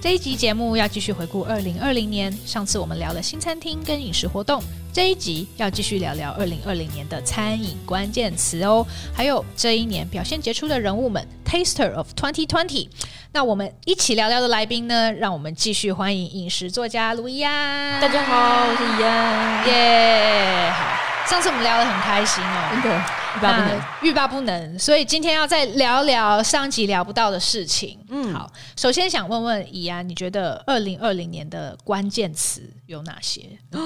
[0.00, 4.62] 这一集节目要继续回顾二零二零年，上次我们聊了新餐厅跟饮食活动，
[4.92, 12.88] 这一集要继续聊聊二零二零年的餐饮关键词哦，还有这一年表现杰出的人物们，Taster of Twenty Twenty。
[13.32, 15.12] 那我们一起聊聊的来宾呢？
[15.12, 18.00] 让我们继续欢迎饮食作家卢怡安。
[18.00, 19.66] 大家好，我是怡安。
[19.66, 20.70] 耶！
[20.70, 23.04] 好，上次我们聊得很开心哦，真的
[23.38, 24.78] 欲罢不能，欲罢不能。
[24.78, 27.98] 所以今天要再聊聊上集聊不到的事情。
[28.08, 33.42] 嗯，好，首先想问问怡安，你觉得二零二零年的关键词有哪些？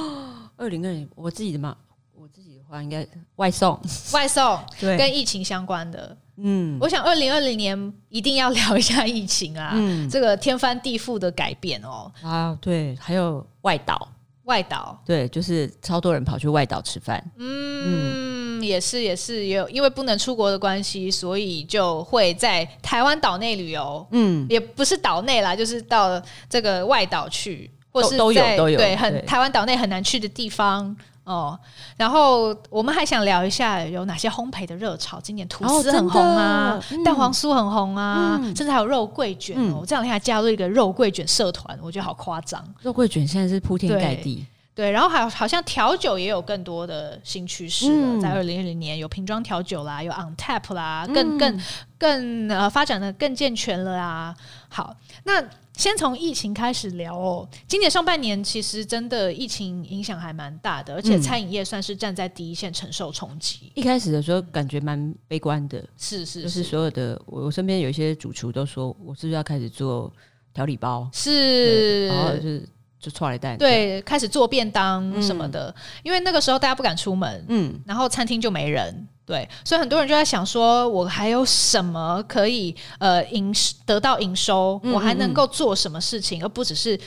[0.56, 1.76] 二零二零，我自己的嘛，
[2.14, 3.06] 我自己的话应该
[3.36, 3.78] 外送，
[4.12, 6.16] 外送， 对，跟疫情相关的。
[6.36, 12.10] 嗯，我想二零二零年一定要聊一下疫情啊，嗯，这个天翻地覆的改变哦。
[12.22, 14.08] 啊，对，还有外岛，
[14.44, 17.22] 外岛，对，就是超多人跑去外岛吃饭。
[17.36, 24.06] 嗯，嗯，也是也是，也有因为不能出国的关系，所以就会在台湾岛内旅游。
[24.10, 26.20] 嗯，也不是岛内啦，就是到
[26.50, 30.96] 这个外岛去，或是都有都有，对，很台湾岛内很难去的地方。
[31.24, 31.58] 哦，
[31.96, 35.20] 然后我们还想聊一下有哪些烘焙的热潮。
[35.20, 39.78] 今年吐司很红啊，哦嗯、蛋黄酥很红啊，嗯、甚至还有肉桂卷哦。
[39.78, 42.62] 我、嗯、这两天还加入一个肉桂卷社团，我觉得好夸张。
[42.82, 44.44] 肉桂卷现在是铺天盖地。
[44.74, 48.06] 对，然后还有好像调酒也有更多的新趋势了。
[48.16, 51.60] 嗯、在二零二零年有瓶装调酒啦，有 on tap 啦，更更
[51.98, 54.34] 更呃发展的更健全了啊。
[54.68, 55.44] 好，那。
[55.74, 57.48] 先从疫情开始聊哦。
[57.66, 63.72] 今年上半年其实真的疫情影响还蛮大的，而且餐饮业算是站在第一线承受冲击。
[63.74, 70.12] 一开始的时候感觉蛮悲观的，是是，就是所有的我我身边有一些主厨都说，我是不是要开始做
[70.52, 71.08] 调理包？
[71.10, 72.68] 是，然后就是
[73.02, 79.08] 就出来带，对，开始做便当什么的，嗯、因为那个时候大家不敢出门，嗯，然后餐厅就没人。
[79.24, 83.52] 对，所以很多人就在想说，我还有什么可以呃营
[83.84, 84.80] 得到营收？
[84.84, 86.98] 嗯嗯嗯，我还能够做什么事情，而不只是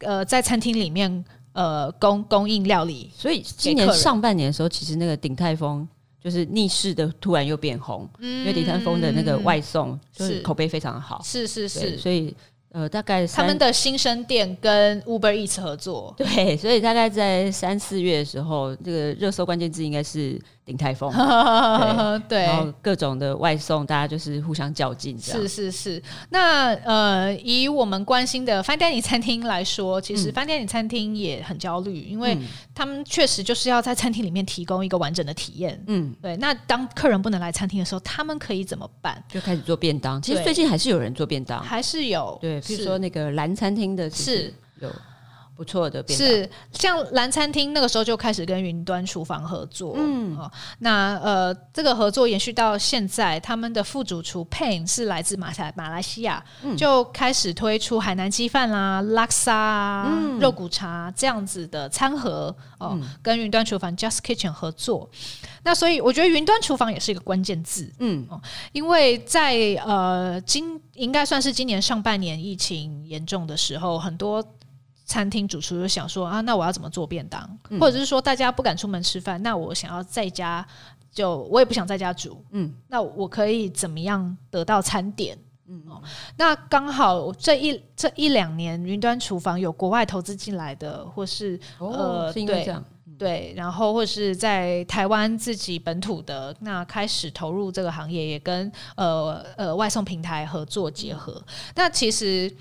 [0.00, 3.10] 呃在餐厅里面呃供供应料理。
[3.14, 5.86] 所以今年上半年的时候，其实那个鼎泰丰
[6.22, 12.34] 就是逆势的突然又变红，嗯、因为鼎泰丰的那个外送就是口碑非常好，是是是，所以。
[12.76, 21.08] 呃，大概他们的新生店跟 Uber Eats 合作，对，所以大概在三四月的时候，这个热搜关键字应该是鼎泰丰，
[22.28, 26.02] 对，然后各种的外送，大家就是互相较劲，是是是。
[26.30, 32.36] 那呃，以我们关心的 Fine Dining 餐厅来说，其实 Fine Dining 餐厅也很焦虑，因为
[32.74, 36.36] 他们确实就是要在餐厅里面提供一个完整的体验，嗯，对。
[36.38, 39.22] 那当客人不能来餐厅的时候，他们可以怎么办？
[39.28, 40.20] 就开始做便当。
[40.20, 42.60] 其实最近还是有人做便当，还是有，对。
[42.62, 44.90] 比如说那个蓝餐厅的是有
[45.56, 50.50] 不错的变，是像蓝餐厅那个时候就开始跟云端厨房合作，嗯，哦
[50.80, 65.08] 那呃这个合作延续到现在，他们的副主厨 Payne 是来自马来马来西亚，嗯、就开始推出海南鸡饭啦、拉萨啊、嗯、肉骨茶这样子的餐盒哦，嗯、跟云端厨房 Just Kitchen 合作。
[65.62, 68.40] 那所以我觉得云端厨房也是一个关键字，嗯，哦
[68.72, 74.44] 因为在呃今应该算是今年上半年疫情严重的时候，很多
[75.06, 80.66] 餐厅主厨就想说啊，那我要怎么做便当，嗯、或者是说大家不敢出门吃饭，那我想要在家，
[81.12, 85.38] 就我也不想在家煮，嗯，那我可以怎么样得到餐点？
[85.68, 86.02] 嗯，哦，
[86.36, 92.84] 那刚好这一这一两年云端厨房有国外投资进来的，或是、哦、呃，是因为这样。
[93.18, 101.42] 对，然后或是在台湾自己本土的那开始投入这个行业，也跟呃呃外送平台合作结合。
[101.74, 102.54] 那其实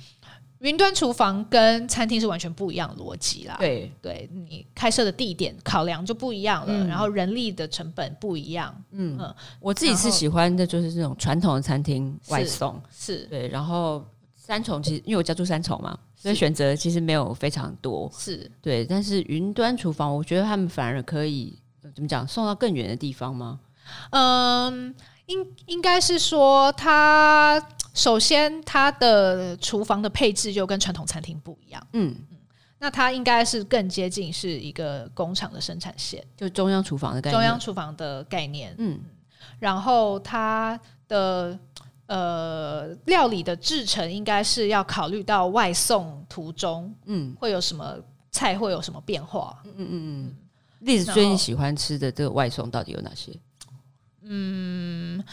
[0.66, 3.56] 云端厨房跟餐厅是完全不一样的逻辑啦。
[3.60, 8.76] 对，对你开设的地点考量就不一样了，嗯、然后人力的成本不一样。
[8.92, 14.04] 嗯，嗯我自己是喜欢的就是这种传统的餐厅外送，是，是对，然后。
[14.38, 18.08] 三重其实，因为我家住三重嘛，所以选择其实没有非常多。
[18.16, 21.58] 是对，但是云端厨房，我觉得他们反而可以
[21.96, 23.60] 怎么讲，送到更远的地方吗？
[24.12, 24.94] 嗯，
[25.26, 27.60] 应应该是说，它
[27.96, 31.88] 首先它的厨房的配置就跟传统餐厅不一样。
[31.94, 32.38] 嗯嗯，
[32.78, 37.42] 那它应该是更接近是一个工厂的生产线，就中央厨房的概念。
[37.42, 38.76] 中央厨房的概念。
[38.78, 39.00] 嗯，
[39.58, 41.58] 然后它的。
[42.08, 47.98] 呃，料理的制成应该是要考虑到外送途中，嗯，会有什么
[48.30, 49.60] 菜会有什么变化？
[49.66, 50.36] 嗯嗯嗯。
[50.82, 53.36] 例子最近喜欢吃的这个外送到底有哪些？
[54.22, 55.24] 嗯，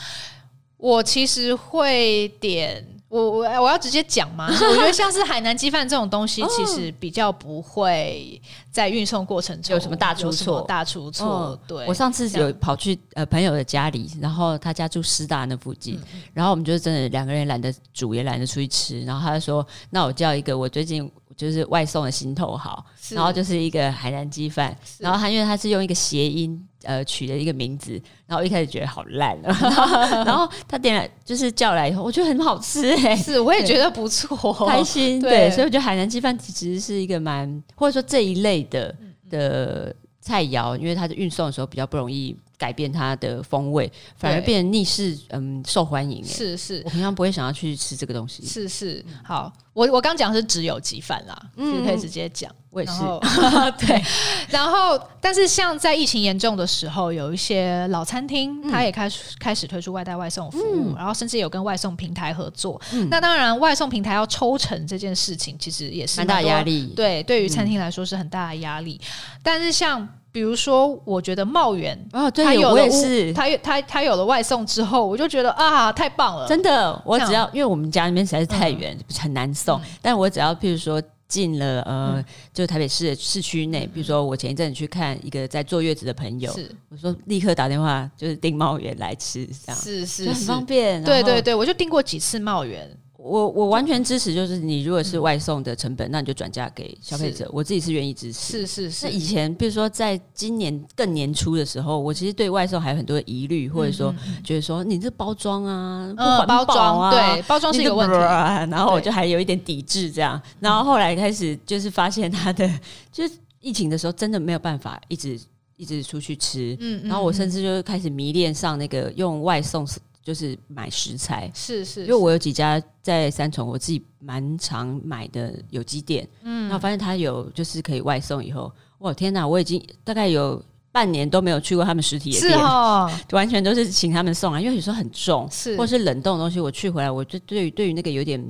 [0.83, 4.49] 我其实会点，我我我要直接讲吗？
[4.51, 8.43] 我觉得像是海南鸡饭这种东西， 其实比较不会
[8.73, 10.63] 在运送过程中有什么大出错。
[10.63, 11.87] 大出错，对。
[11.87, 16.01] 我上次有跑去呃朋友的家里，然后他家住师大那附近，
[16.35, 26.61] 然后我们就真的两个人懒得煮，也懒得出去吃，然后他就说：“那我叫一个我最近就是外送的心头好，然后就是一个海南鸡饭。”然后他因为他是用一个谐音。
[26.85, 38.95] 呃，取了一个名字，然后一开始觉得好烂， 然后他点来就是叫来以后，我觉得很好吃哎、欸，是我也觉得不错，开心对，对，所以我觉得海南鸡饭其实是一个蛮或者说这一类的
[39.31, 42.37] 的菜肴，因为它的运送的时候比较不容易。
[42.63, 46.25] 改变它的风味，反而变成逆势，嗯，受欢迎。
[46.25, 48.47] 是是，我平常不会想要去吃这个东西。
[48.47, 52.49] 是是，好，我我刚讲是只有鸡饭啦，嗯，可以直接讲。
[52.71, 53.01] 我也是，
[53.85, 54.01] 对。
[54.49, 62.81] 然后，但是像在疫情严重的时候，有一些老餐厅，它也开始开始推出外带外送服务，然后甚至有跟外送平台合作。
[63.11, 66.95] 那当然，外送平台要抽成这件事情，其实也是蛮大压力。
[66.95, 68.99] 对，对于餐厅来说是很大的压力。
[69.43, 76.49] 但是像比如说，我觉得茂园哦，对，他有了，我也是，他他他有了外送之后，我就觉得啊，太棒了！
[76.49, 79.79] 真的，我只要因为我们家那边实在是太远，嗯、很难送。
[79.81, 82.25] 嗯、但我只要譬如说进了呃，嗯、
[82.55, 91.05] 就台北市的市区内，比如说我前一阵子去看一个在坐月子的朋友，是我说立刻打电话就是订茂源来吃，这样是是，是很方便。
[91.05, 92.91] 对对对，我就订过几次茂园。
[93.25, 97.49] 我我完全支持，就是你如果是外送的成本，嗯、那你就转嫁给消费者。
[97.53, 98.67] 我自己是愿意支持。
[98.67, 99.07] 是是是。
[99.07, 108.17] 那以前，比如说在今年更年初的时候，我其实对外送还有很多疑虑，或者说觉得说你这包装啊，不环保啊，嗯、对，包装是一个问题。
[108.17, 110.43] 然后我就还有一点抵制这样。
[110.59, 112.69] 然后后来开始就是发现它的，
[113.13, 115.39] 就是疫情的时候真的没有办法一直
[115.77, 116.77] 一直出去吃。
[116.81, 117.03] 嗯。
[117.05, 119.87] 然后我甚至就开始迷恋上那个用外送。
[120.23, 138.43] 就是买食材，是是，是，因为我有几家在三重，我自己蛮常买的有机店，嗯，然后发现他有就是可以外送，以后，哇天哪，我已经大概有半年都没有去过他们实体的店，是哦， 完全都是请他们送啊，因为有时候很重，是，或是冷冻的东西，我去回来，我就对于对于那个有点。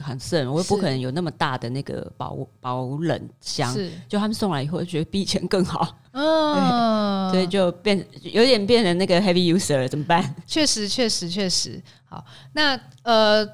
[0.00, 10.34] 很盛，我也不可能有那么大的那个保保冷箱，是就他们送来以后，觉得比以前更好 嗯，所以就变有点变成那个 heavy user 了，怎么办？
[10.46, 13.48] 确实，确实，确实，好，那呃。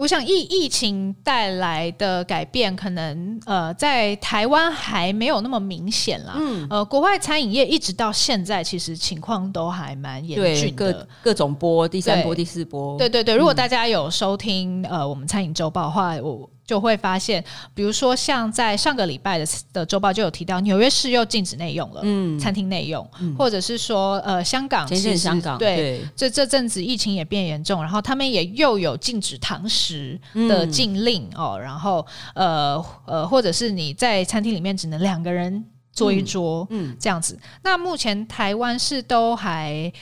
[0.00, 6.32] 我想疫疫情带来的改变，可能呃在台湾还没有那么明显啦。
[6.38, 12.96] 嗯，呃，国外餐饮业一直到现在，其实情况都还蛮严峻的，各各种波，第三波、第四波。
[12.96, 16.48] 对对对，如果大家有收听、嗯、呃我们餐饮周报的话，我。
[16.70, 17.44] 就会发现，
[17.74, 26.00] 比如说像在上个礼拜的的周报就有提到，纽约市又禁止内用了，嗯，餐厅内用，嗯、或者是说呃香港其实香港对，对。
[26.14, 30.16] 这这阵子疫情也变严重，然后他们也又有禁止堂食
[30.48, 32.06] 的禁令、嗯、哦，然后
[32.36, 36.96] 呃呃或者是你在餐厅里面只能两个人坐一桌，嗯，嗯。
[37.00, 37.36] 这样子。
[37.64, 39.92] 那目前台湾是都还。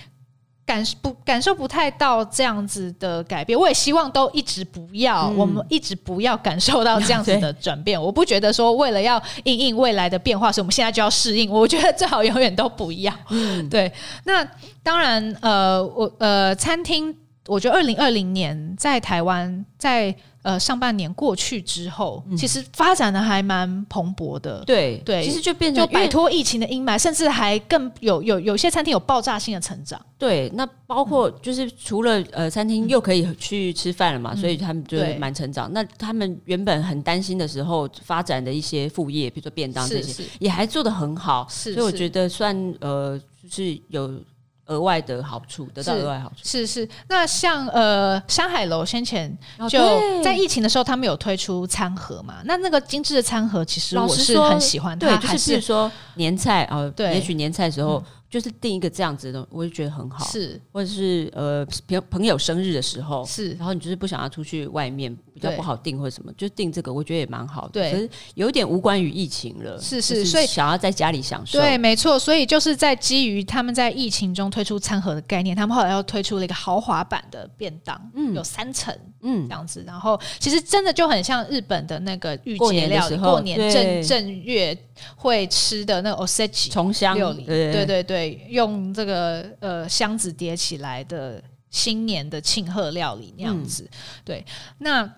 [0.68, 8.00] 感不感受不太到这样子的改变，我也希望都一直不要，嗯、我们一直不要感受到这样子的 转变。
[8.00, 11.50] 我不觉得说为了要应应未来的变化，所以我们现在就要适应。
[11.50, 13.10] 我觉得最好永远都不要。
[13.30, 13.90] 嗯， 对。
[14.24, 14.46] 那
[14.82, 17.16] 当然，呃，我呃，餐厅，
[17.46, 20.14] 我觉得二零二零年在台湾在。
[20.48, 24.64] 呃，上半年过去之后，嗯、其实发展的还蛮蓬勃的。
[24.64, 30.00] 对对，其实就变成就摆脱疫情的阴霾，甚至还更有有有些餐厅有爆炸性的成长。
[30.16, 35.70] 对，那包括就是除了呃，餐厅又可以去吃饭了嘛，嗯、所以他们就蛮成长。
[35.70, 41.46] 对那他们原本很担心的时候发展的一些副业，比如说便当这些，也还做得很好。
[41.50, 44.18] 是，是，所以我觉得算呃，就是有。
[44.68, 46.88] 额外的好处，得到额外好处是是，是。
[47.08, 49.36] 那像呃山海楼先前
[49.68, 49.78] 就
[50.22, 52.36] 在疫情的时候，他们有推出餐盒嘛？
[52.44, 54.98] 那那个精致的餐盒，其实我是很喜欢。
[54.98, 57.98] 对，就是比如说年菜哦，对，也许年菜的时候。
[57.98, 60.22] 嗯就是订一个这样子的，我就觉得很好。
[60.26, 67.70] 是，或者是呃朋朋友生日的时候，是，然后你就是不想要出去外面比较不好定或者什么，就定这个，我觉得也蛮好的。
[67.72, 69.80] 对，可是有点无关于疫情了。
[69.80, 71.58] 是是，所以想要在家里享受。
[71.58, 72.18] 对，没错。
[72.18, 78.92] 所以就是在基于他们在疫情中推出餐盒的概念，他们后来又推出了一个豪华版的便当，嗯，有三层，
[79.22, 79.84] 嗯，这样子。
[79.86, 84.76] 然后其实真的就很像日本的那个御节料理，过年正正月
[85.14, 87.44] 会吃的那个 osechi 重香料理。
[87.44, 88.04] 对对对。
[88.08, 91.40] 对，用这个呃箱子叠起来的
[91.70, 94.44] 新年的庆贺料理那样子，嗯、对。
[94.78, 95.08] 那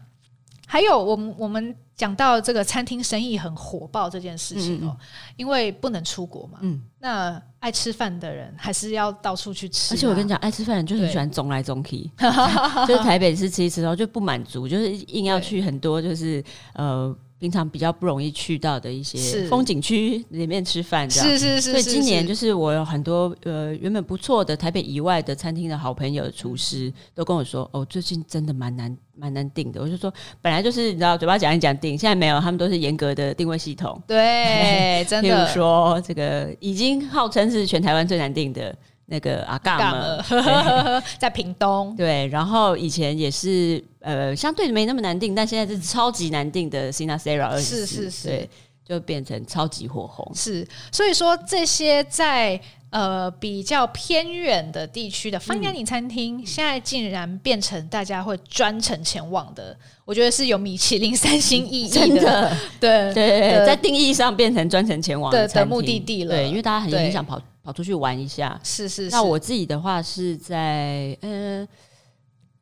[0.72, 4.96] 还有我们我们讲到这个餐厅生意很火爆这件事情哦，嗯嗯。
[5.36, 12.08] 因为不能出国嘛，嗯，那爱吃饭的人还是要到处去吃，而且我跟你讲，爱吃饭的人就很喜欢总来总去，
[12.86, 16.42] 就是台北吃吃一吃，然后就不满足，就是硬要去很多，就是
[16.74, 17.12] 呃。
[17.40, 21.70] 平常比较不容易去到的一些风景区里面吃饭，这样是是是，是。
[21.70, 29.80] 所以今年就是我有很多呃原本不错的台北以外的餐厅的好朋友厨师都跟我说，哦，最近真的蛮难蛮难订的。
[29.80, 33.98] 我就说本来就是你知道嘴巴讲一讲订，现在没有，他们都是严格的定位系统。
[34.06, 35.30] 对，真的。
[35.32, 38.76] 譬如说这个已经号称是全台湾最难订的。
[39.10, 40.24] 那个阿嘎嘛，
[41.18, 41.94] 在屏东。
[41.96, 48.50] 对，然后以前也是呃，相对没那么难定，但现在是超级难定的 Sinasera 是是是，对，
[48.86, 50.30] 就变成超级火红。
[50.32, 61.94] 是，所以说这些在呃比较偏远的地区的 Fine Dining 餐厅，嗯，现在竟然变成大家会专程前往的，我觉得是有米其林三星意义的。
[62.06, 66.36] 真的，对对，对，在定义上变成专程前往的，的目的地了。
[66.36, 67.40] 对，因为大家很很想跑。
[67.70, 69.10] 跑出去玩一下，是是，是。
[69.10, 71.66] 那我自己的话是在嗯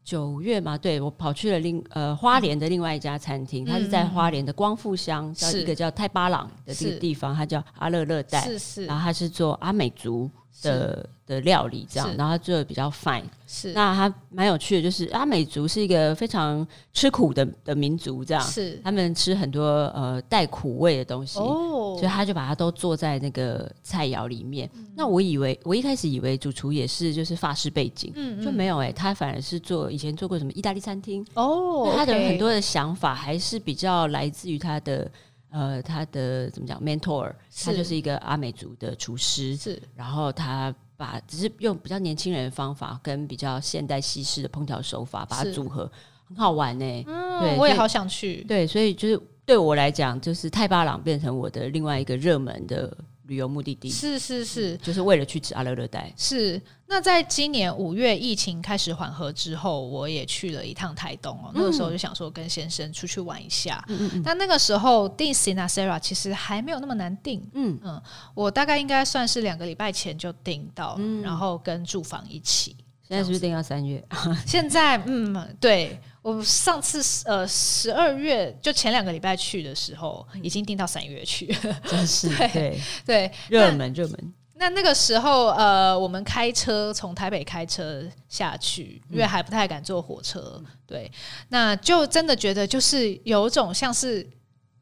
[0.05, 10.31] 九月嘛，对，我跑去了另呃花莲的另外一家餐厅，嗯，它是在花莲的光复乡，叫一个叫太巴朗的这个地方，它叫阿勒热带，是是，然后它是做阿美族
[10.63, 13.25] 的的料理这样，然后他做的比较 fine。
[13.47, 18.79] 是，那他蛮有趣的，就是阿美族是一个非常吃苦的的民族，这样是。
[18.85, 19.63] 他们吃很多
[19.95, 24.69] 呃带苦味的东西，哦，所以他就把它都做在那个菜肴里面。
[24.75, 31.25] 嗯、那我以为我一开始以为主厨也是就是法式背景，嗯，嗯，就没有哎、欸，他反而是做以前做过什么意大利餐厅。
[31.35, 35.11] 哦，他的很多的想法还是比较来自于他的
[35.51, 37.33] 呃他的怎么讲 mentor，
[37.65, 40.75] 他就是一个阿美族的厨师，是，然后他。
[40.99, 45.89] 把只是用比较年轻人的方法，跟比较现代西式的烹调手法把它组合，
[46.27, 47.05] 很好玩呢、欸。
[47.07, 48.43] 嗯，对，我也好想去。
[48.49, 52.93] 对，所以就是对我来讲，就是太巴朗变成我的另外一个热门的
[53.29, 53.89] 旅游目的地。
[53.89, 56.13] 是是是，就是为了去吃阿勒热带。
[56.17, 56.61] 是。
[56.91, 61.53] 那在今年五月疫情开始缓和之后，我也去了一趟台东哦、喔。
[61.55, 63.85] 那个时候就想说跟先生出去玩一下。
[63.89, 64.23] 嗯嗯。
[64.23, 67.47] 但那个时候订 Sinasera 其实还没有那么难订。
[67.53, 68.03] 嗯嗯。
[68.35, 72.75] 我大概应该算是两个礼拜前就订到、嗯，然后跟住房一起。
[73.09, 74.05] 现在是不是定到三月？
[74.45, 81.47] 现在嗯，对我上次呃十二月就前两个礼拜去的时候，已经定到三月去。
[81.89, 84.35] 真是对对热门热门。
[84.61, 91.11] 那那个时候，呃，我们开车从台北开车下去，因为还不太敢坐火车，嗯、对，
[91.49, 94.29] 那就真的觉得就是有一种像是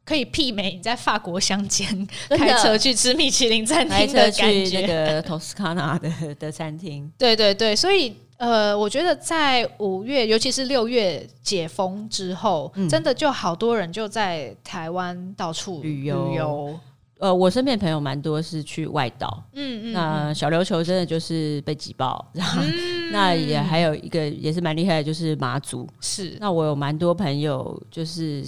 [0.06, 16.28] 可以媲美你在法国乡间开车去吃米其林餐厅的感觉，那个托斯卡纳的的餐厅，对对对，所以呃，我觉得在五月，尤其是六月解封之后，嗯，真的就好多人就在台湾到处旅游。
[16.28, 16.78] 旅游。
[17.18, 26.36] 呃，我身边朋友蛮多是去外岛，嗯嗯，那小琉球真的就是被挤爆， 然后、嗯、那也还有一个也是蛮厉害的，就是马祖，是。
[26.38, 28.44] 那我有蛮多朋友就是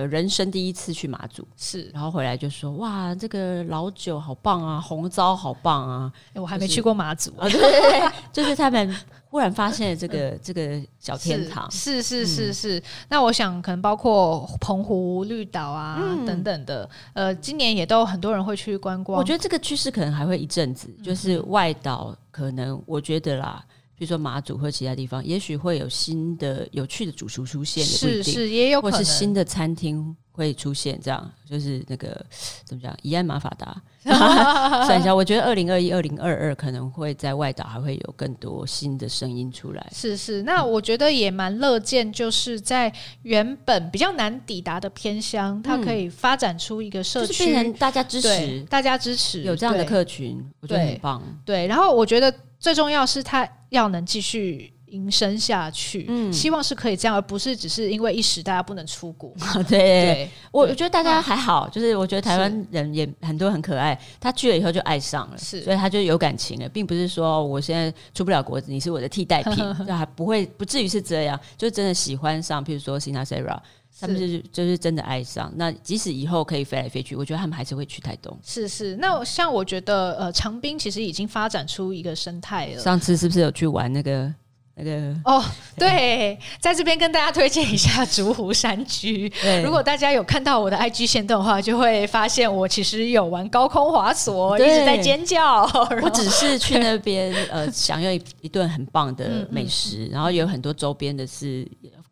[0.00, 8.96] 有人生第一次去马祖，是，然后回来就说哇，这个老酒好棒啊，红糟好棒啊，欸、我还没去过马祖， 就是、对对对就是他们。
[9.30, 12.82] 忽然发现了这个、嗯、这个小天堂，是是是是。
[13.08, 19.16] 那我想可能包括澎湖绿岛啊、嗯、等等的，呃，今年也都很多人会去观光。
[19.16, 23.64] 我觉得这个趋势可能还会一阵子，就是外岛可能我觉得啦，
[24.00, 30.16] 比如说马祖或其他地方，也许会有新的有趣的主厨出现，是是也有可能，或是新的餐厅。
[30.32, 32.24] 会出现这样，就是那个
[32.64, 32.96] 怎么讲？
[33.02, 33.82] 宜安马法达，
[34.86, 39.86] 算一下，我觉得二零二一、二零二二可能会在外岛还会有更多新的声音出来。
[39.92, 42.90] 是是，那我觉得也蛮乐见，就是在
[43.22, 51.22] 原本比较难抵达的偏乡，它可以发展出一个社区，变成大家支持，大家支持有这样的客群，我觉得很棒。
[51.44, 54.72] 对，然后我觉得最重要是他要能继续。
[54.90, 59.32] 营生下去，嗯，希望是可以这样，而不是只是因为一时大家不能出国。
[59.68, 69.54] 对，对我我觉得大家还好，就是我觉得台湾人也很多很可爱，他去了以后就爱上了，是，所以他就有感情了，并不是说我现在出不了国，你是我的替代品，
[69.86, 73.56] 就还不会不至于是这样，就真的喜欢上，譬如说 Sinasera，
[74.00, 75.52] 他们是就是真的爱上。
[75.56, 78.36] 那即使以后可以飞来飞去，我觉得他们还是会去台东。
[78.44, 82.78] 是是，那像我觉得呃，长滨其实已经发展出一个生态了。
[82.80, 84.32] 上次是不是有去玩那个？
[84.76, 85.44] 那个哦，
[85.76, 89.30] 对，在这边跟大家推荐一下竹湖山居。
[89.62, 95.64] 如果大家有看到我的 IG 线动的话，就会发现我其实有玩高空滑索，一直在尖叫。
[96.02, 101.68] 我只是去那边 呃，享用一一顿很棒的美食，嗯嗯，然后有很多周边的是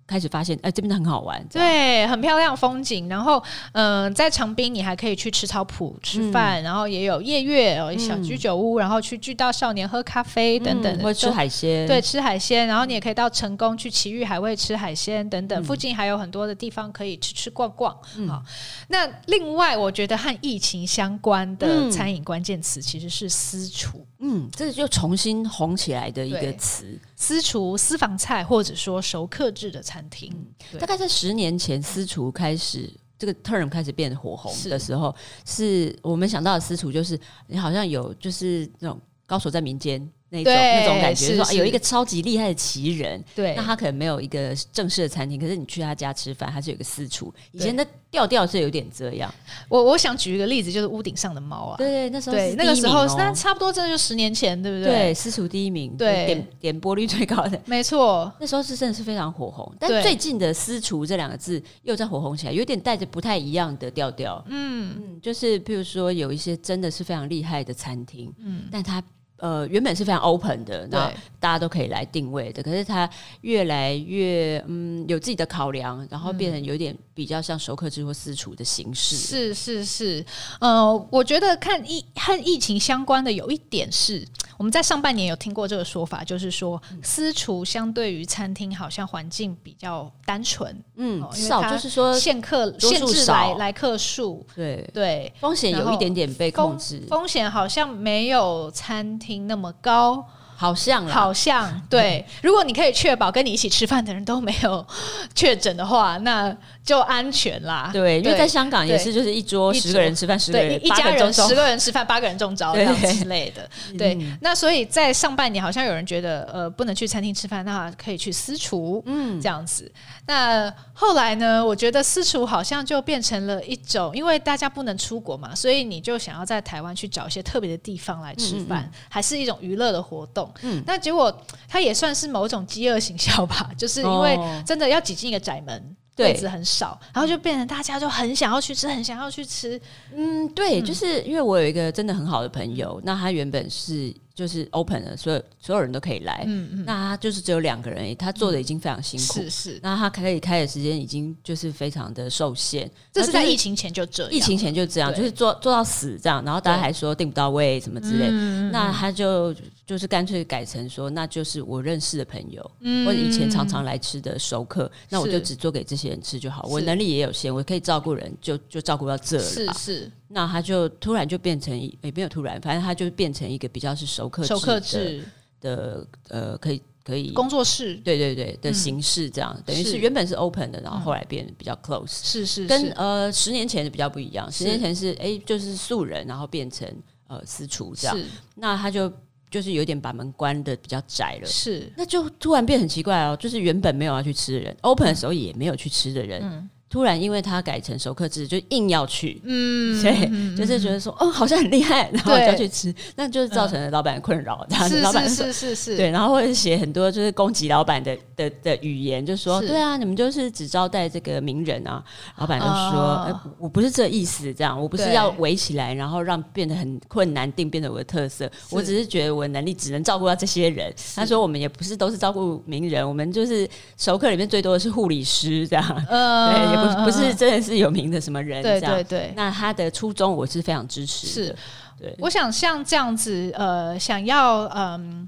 [0.08, 3.08] 开始发现，哎，这边很好玩，对，很漂亮风景。
[3.10, 3.40] 然后，
[3.72, 12.66] 嗯、呃，在长滨你还可以去吃草埔吃饭，嗯、然后也有夜月，有小居酒屋，嗯、然后去巨道少年喝咖啡等等，或吃海鲜，对，吃海鲜。
[12.66, 17.94] 然后你也可以到成功去奇遇海味吃海鲜等等，嗯、附近还有很多的地方可以吃吃逛逛。
[18.16, 18.42] 嗯、好，
[18.88, 24.06] 那另外我觉得和疫情相关的餐饮关键词其实是私厨。
[24.20, 30.32] 嗯，这就重新红起来的一个词，私厨、私房菜，或者说熟客制的餐厅。
[30.72, 40.10] 嗯、大概在十年前，私厨开始这个 term 开始变火红的时候，是，是我们想到的私厨，就是你好像有就是那种高手在民间。
[40.30, 47.32] 那种那种感觉，说有一个超级厉害的奇人，对，那他可能没有一个正式的餐厅，可是你去他家吃饭，他是有一个私厨。
[47.52, 49.32] 以前的调调是有点这样。
[49.68, 54.92] 我我想举一个例子，就是屋顶上的猫啊，对，那时候对那个时候，那差不多真的就十年前，对不对？
[54.92, 58.30] 对，私厨第一名，对，点点播率最高的，没错。
[58.38, 64.44] 那时候是真的是非常火红，但最近的私厨这两个字又在火红起来，有点带着不太一样的调调。
[64.48, 69.02] 嗯嗯，就是譬如说有一些真的是非常厉害的餐厅，嗯，但他。
[69.38, 72.62] 呃，原本是非常 open 的，那大家都可以来定位的。
[72.62, 73.08] 可是它
[73.42, 79.16] 越来越嗯有自己的考量，然后变成有点比较像熟客制或私厨的形式。
[79.16, 80.24] 是是是，
[80.60, 84.26] 呃，我觉得看疫和疫情相关的有一点是，
[84.58, 99.38] 我们在上半年有听过这个说法，就是说私厨相对于餐厅好像环境比较单纯，嗯，少就是说限客限制来来客数，对对，风险有一点点被控制，风险好像没有餐厅。
[99.46, 100.26] 那么高，
[100.60, 102.26] 好像好像对。
[102.42, 104.84] 如果你可以确保跟你一起吃饭的人都没有
[105.36, 106.52] 确诊的话，那
[106.84, 107.90] 就安全啦。
[107.92, 113.70] 对，因为在香港也是，就是一桌十个人吃饭，十个人一家人十个人吃饭，八个人中招这样之类的。
[113.96, 119.88] 对，那所以在上半年好像有人觉得，呃，不能去餐厅吃饭，那可以去私厨，嗯，这样子。
[120.26, 121.64] 那后来呢？
[121.64, 130.47] 我觉得私厨好像就变成了一种，因为大家不能出国嘛，所以你就想要在台湾去找一些特别的地方来吃饭，还是一种娱乐的活动。
[130.62, 131.34] 嗯，那结果
[131.68, 139.80] 它也算是某种饥饿行销吧， 就是因为真的要挤进一个窄门，位置很少，然后就变成大家就很想要去吃，很想要去吃。
[140.14, 144.14] 嗯，对，就是因为我有一个真的很好的朋友，那他原本是。
[144.38, 146.44] 就是 open 了，所有所有人都可以来。
[146.46, 149.40] 嗯嗯，那他就是只有两个人，他做的已经非常辛苦。
[149.40, 152.88] 是是，那他可以开的时间已经就是非常的受限。
[153.12, 156.40] 这是在疫情前就这样，疫情前就这样，就是做做到死这样。
[156.44, 158.30] 然后大家还说订不到位什么之类，
[158.70, 159.52] 那他就
[159.84, 162.62] 就是干脆改成说，那就是我认识的朋友，
[163.04, 166.64] 或者以前常常来吃的熟客，那我就只做给这些人吃就好。
[166.70, 169.42] 我能力也有限，我可以照顾人，就就照顾到这了。
[169.42, 170.12] 是是。
[170.28, 175.24] 那他就突然就变成也没有突然，反正他就变成一个比较是熟客熟客制
[175.60, 186.86] 的呃，可以可以工作室，对对对的形式，这样等于是原本是 open 的，然后后来变得比较 close，是是跟呃十年前的比较不一样，十年前是哎就是素人，然后变成
[187.26, 188.18] 呃私厨这样，
[188.54, 189.10] 那他就
[189.50, 196.68] 就是有点把门关的比较窄了，是，那就突然变很奇怪哦，就是原本没有要去吃的人，open 的时候也没有去吃的人。
[196.90, 204.64] 突然，因为他改成熟客制，就硬要去，嗯， 对，就是觉得说，哦，好像很厉害，然后就要去吃，那就是造成了老板的困扰。
[204.70, 212.02] 这样子老板是是是，对，然后或者写很多就是攻击老板的的的语言，就说，对啊，你们就是只招待这个名人啊。
[212.38, 218.50] 老板就说，我不是这意思，这样，我不是要围起来，然后让变得很困难定变得我的特色。
[218.70, 220.90] 我只是觉得我的能力只能照顾到这些人。
[221.14, 226.04] 他说，我们也不是都是照顾名人，我们就是熟客里面最多的是护理师这样。
[226.08, 226.77] 嗯。
[226.86, 229.32] 不不是真的是有名的什么人，对对对。
[229.36, 231.26] 那他的初衷我是非常支持。
[231.26, 231.56] 是，
[231.98, 232.14] 对。
[232.18, 235.26] 我想像这样子，呃，想要嗯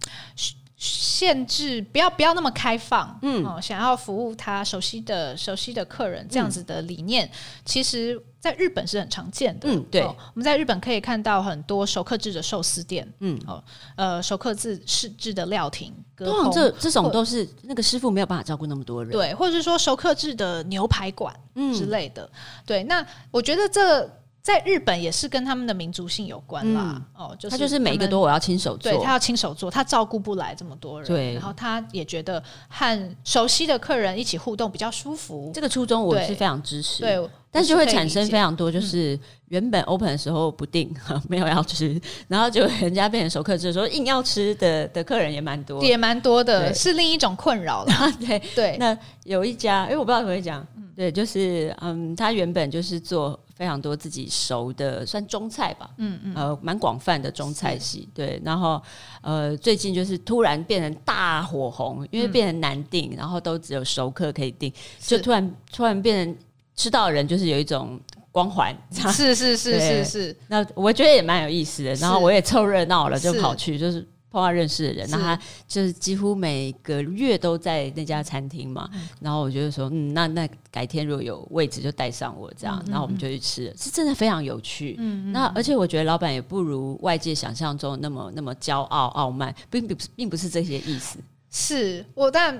[0.76, 7.30] 限制，不要不要那么开放，嗯，哦，想要服务他熟悉的熟悉的客人，这样子的理念，
[7.66, 9.68] 其实在日本是很常见的。
[9.68, 10.02] 嗯，对。
[10.02, 13.62] 我们在日本可以看到很多熟客制的寿司店，嗯，哦，
[13.96, 15.94] 呃，熟客制是制的料亭。
[16.16, 21.34] 通常这这种都是那个师傅没有办法照顾那么多人，对，或者是说熟客制的牛排馆
[21.74, 22.30] 之类的，嗯、
[22.66, 22.84] 对。
[22.84, 24.06] 那我觉得这
[24.42, 26.94] 在日本也是跟他们的民族性有关啦。
[26.96, 31.34] 嗯、哦，就是他，他就是每一个都我要亲手做，对他要亲手做，他照顾不来这么多人，对。
[31.34, 37.16] 然后他也觉得和熟悉的客人一起互动比较舒服，这个初衷我是非常支持，对。
[37.16, 47.92] 对但是会产生非常多，就是原本 open 的时候不定，嗯、 没有要吃，然后就人家变成熟客制的时候硬要吃的的客人也蛮多，也蛮多的，是另一种困扰了。
[48.24, 53.38] 对对，那有一家，因为我不知道怎么讲，嗯、对，就是嗯，他原本就是做。
[53.60, 58.40] 非常多自己熟的，算中菜吧，嗯嗯，呃，蛮广泛的中菜系，对。
[58.42, 58.80] 然后
[59.20, 66.36] 呃，最近就是突然变成大火红，因为变成难订，嗯、然后都只有熟客可以订，就突然突然变成
[66.74, 68.00] 吃到的人就是有一种
[68.32, 68.74] 光环，
[69.12, 70.36] 是是是是 是。
[70.48, 74.08] 那我觉得也蛮有意思的，然后我也凑热闹了，就跑去就是。
[74.30, 78.88] 碰到认识的人，那他就是几乎每个月都在那家餐厅嘛。
[79.20, 84.94] 然后我觉得说，嗯，那那改天如果有位置就带上我这样，然后我们就去吃了，是真的非常有趣。
[84.98, 91.18] 嗯，那而且我觉得老板也不如外界想象中那么那么骄傲傲慢，并并并不是这些意思。
[91.50, 92.56] 是我，但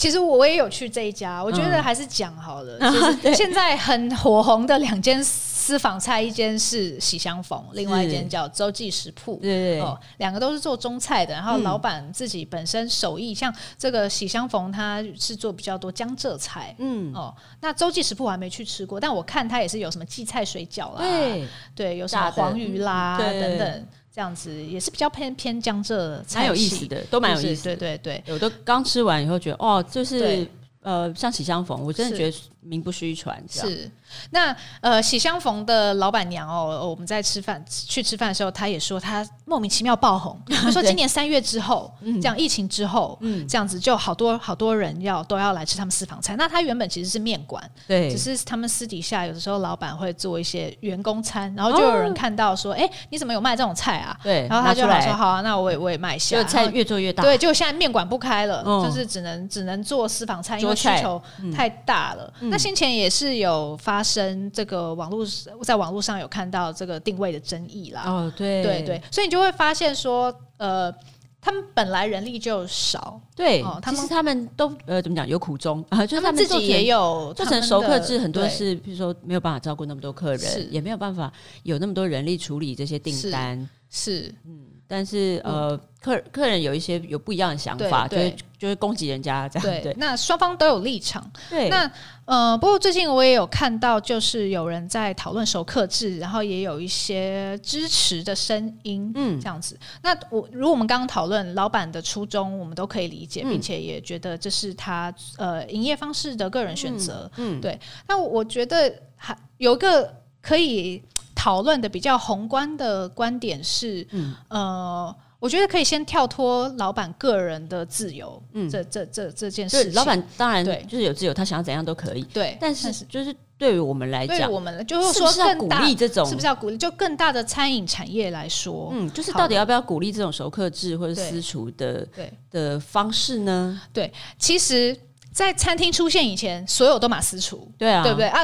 [0.00, 5.22] 其实我也有去这一家，我觉得还是讲好了， 就是现在很火红的两间。
[5.60, 9.36] 私房菜一间是喜相逢，另外一间叫周记食铺。
[9.36, 11.34] 对，对，对哦，两个都是做中菜的。
[11.34, 16.74] 然后老板自己本身手艺，嗯、像这个喜相逢，他是做比较多江浙菜。
[16.78, 27.64] 嗯哦，那周记食铺我还没去吃过，但我看他也是有什么荠菜水饺啦，对对，有什么黄鱼啦等等，这样子也是比较偏偏江浙菜，蛮有意思的，都蛮有意思。
[27.64, 30.46] 对对对，我都刚吃完以后觉得，哦，就是
[30.82, 33.42] 呃，像喜相逢，我真的觉得名不虚传。
[33.48, 33.90] 是。
[34.30, 40.38] 那呃，喜相逢的老板娘哦，我们在吃饭去吃饭的时候，她也说她莫名其妙爆红。
[40.50, 46.34] 她说今年三月之后，这样疫情之后，嗯，这样子就好多好多人要都要来吃他们私房菜。
[46.36, 54.18] 那她原本其实是面馆，对，只是他们私底下有的时候老板会做一些员工餐，然后就有人看到说，哎，你怎么有卖这种菜啊？
[54.22, 56.40] 对，然后他就来说，好啊，那我也我也卖下。
[56.50, 61.20] 菜越做越大，对，就现在面馆不开了，就是只能只能做私房菜，因为需求
[61.54, 62.32] 太大了。
[62.50, 64.00] 那先前也是有发。
[64.10, 65.24] 生这个网络，
[65.62, 68.02] 在网络上有看到这个定位的争议啦。
[68.04, 70.92] 哦，对对对，所以你就会发现说，呃，
[71.40, 81.32] 他们本来人力就少，对，哦，他们他们都呃怎么讲有苦衷啊，就是他们自己也有做成熟客制，很多是比如说没有办法照顾那么多客人，也没有办法
[81.62, 84.66] 有那么多人力处理这些订单，是嗯。
[84.88, 89.68] 但是呃，客客人有一些有不一样的想法，就会就会攻击人家这样。
[89.68, 91.30] 对，对那双方都有立场。
[91.50, 91.90] 对，那
[92.24, 99.78] 呃，不过最近我也有看到，就是有人在讨论熟客制，然后也有一些支持的声音，嗯，这样子。
[100.02, 107.30] 那我如果我们刚刚讨论老板的初衷，我们都可以理解，并且也觉得这是他呃营业方式的个人选择。
[107.36, 107.78] 嗯，对。
[108.08, 111.02] 那我觉得还有一个可以。
[111.32, 122.56] 讨论的比较宏观的观点是，嗯、呃，我觉得可以先跳脱老板个人的自由，嗯，这这这这件事，老板当然对，就是有自由，他想要怎样都可以，对。
[122.60, 126.76] 但是就是对于我们来讲，对我们就是说更大，鼓励这种是不是要鼓励？
[126.76, 133.80] 就更大的餐饮产业来说，嗯，就是到底要不要鼓励这种熟客制或者私厨的对的方式呢？
[133.92, 134.96] 对，其实。
[135.32, 138.40] 在餐厅出现以前，所有都马私厨，对啊，对不对啊？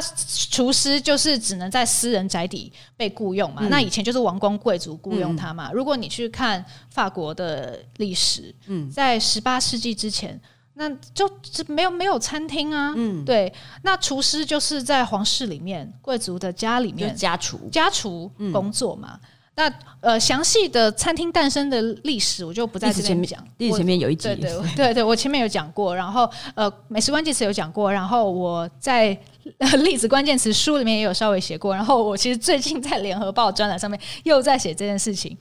[0.51, 3.62] 厨师就是只能在私人宅邸被雇佣嘛。
[3.62, 5.68] 嗯、那以前就是王公贵族雇佣他嘛。
[5.70, 10.40] 嗯、如果你去看法国的历史，嗯，在十八世纪之前，
[10.75, 11.29] 那就
[11.66, 12.92] 没有没有餐厅啊。
[12.96, 19.18] 嗯，对，那厨师就是在皇室里面、贵族的家里面家厨家厨工作嘛。
[19.22, 23.42] 嗯那呃，详细的餐厅诞生的历史，我就不在这边讲。
[23.57, 25.97] 历史前面有一集，对对对对，我前面有讲过。
[25.97, 27.90] 然后呃，美食关键词有讲过。
[27.90, 29.19] 然后我在
[29.83, 31.75] 历史关键词书里面也有稍微写过。
[31.75, 35.35] 然后我其实最近在联合报专栏上面又在写这件事情。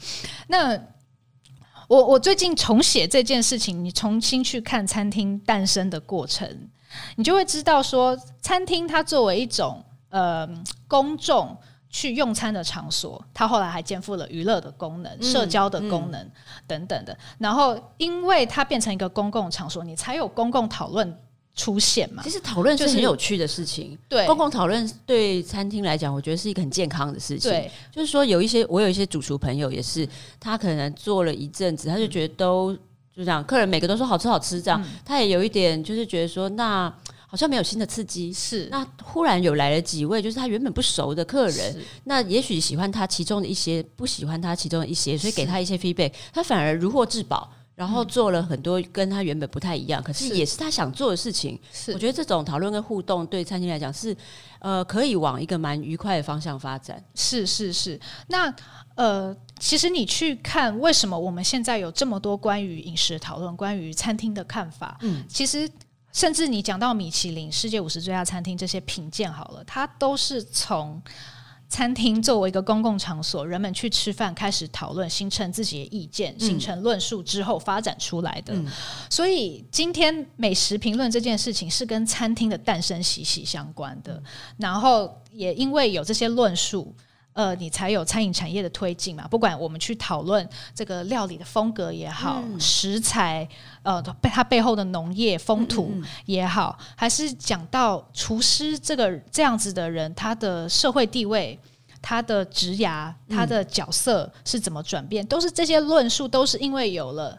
[0.47, 0.73] 那
[1.89, 6.49] 我我最近重写这件事情，你重新去看餐厅诞生的过程，
[7.17, 10.49] 你就会知道说，餐厅它作为一种呃
[10.87, 11.55] 公众。
[11.95, 16.29] 去用餐的场所，它后来还肩负了娱乐的功能、社交的功能
[16.67, 17.17] 等等的。
[17.37, 21.17] 然后，因为它变成一个公共场所，你才有公共讨论
[21.55, 22.21] 出现嘛。
[22.21, 23.97] 其实讨论是很有趣的事情。
[24.09, 27.49] 对，公共讨论对餐厅来讲，我觉得是一个很健康的事情。
[27.49, 30.05] 对，就是说有一些我有一些主厨朋友也是，
[30.37, 32.73] 他可能做了一阵子，他就觉得都
[33.15, 36.93] 就这样，客人每个都说好吃好吃这样，他也有一点就是觉得说那。
[37.35, 38.69] 好像没有新的刺激，是。
[38.71, 50.29] 那忽然有来了几位，就是他原本不熟的客人，那也许喜欢他其中的一些，不喜欢他其中的一些，所以给他一些 feedback，他反而如获至宝，然后做了很多跟他原本不太一样，可是。
[50.29, 51.59] 也是他想做的事情。
[51.73, 51.91] 是。
[51.91, 54.15] 我觉得这种讨论跟互动对餐厅来讲是
[54.59, 57.03] 呃可以往一个蛮愉快的方向发展。
[57.15, 58.55] 是是是，那
[58.95, 65.69] 呃，其实你去看为什么我们现在有这么多关于饮食的讨论，关于餐厅的看法，嗯，其实。
[66.15, 71.01] 甚至你讲到米其林世界五十最佳餐厅这些评鉴好了，它都是从
[71.67, 78.53] 餐厅作为一个公共场所，人们去吃饭，开始讨论，形成自己的意见，形成论述之后发展出来的。
[78.53, 78.65] 嗯、
[79.09, 84.23] 所以今天美食评论这件事情是跟餐厅的诞生息息相关的。
[84.55, 86.95] 然后也因为有这些论述。
[87.35, 89.27] 呃，你才有餐饮产业的推进嘛？
[89.27, 93.45] 不管我们去讨论这个料理的风格也好，嗯、食材，
[93.83, 95.91] 呃，背它背后的农业风土
[96.25, 101.59] 也好，嗯嗯、还是讲到厨师这个这样子的人，他的社会地位、
[102.01, 107.37] 他的职涯、他的角色是怎么转变，嗯、都是这些论述，都是因为有了。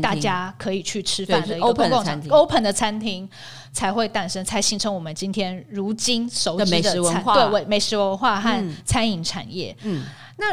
[0.00, 3.28] 大家可以去吃饭的一个公共餐厅，open 的餐厅
[3.72, 9.76] 才会诞生，才形成我们今天如今熟知的，美食文化，对，美食文化和餐饮产业。
[9.82, 10.04] 嗯，
[10.36, 10.46] 那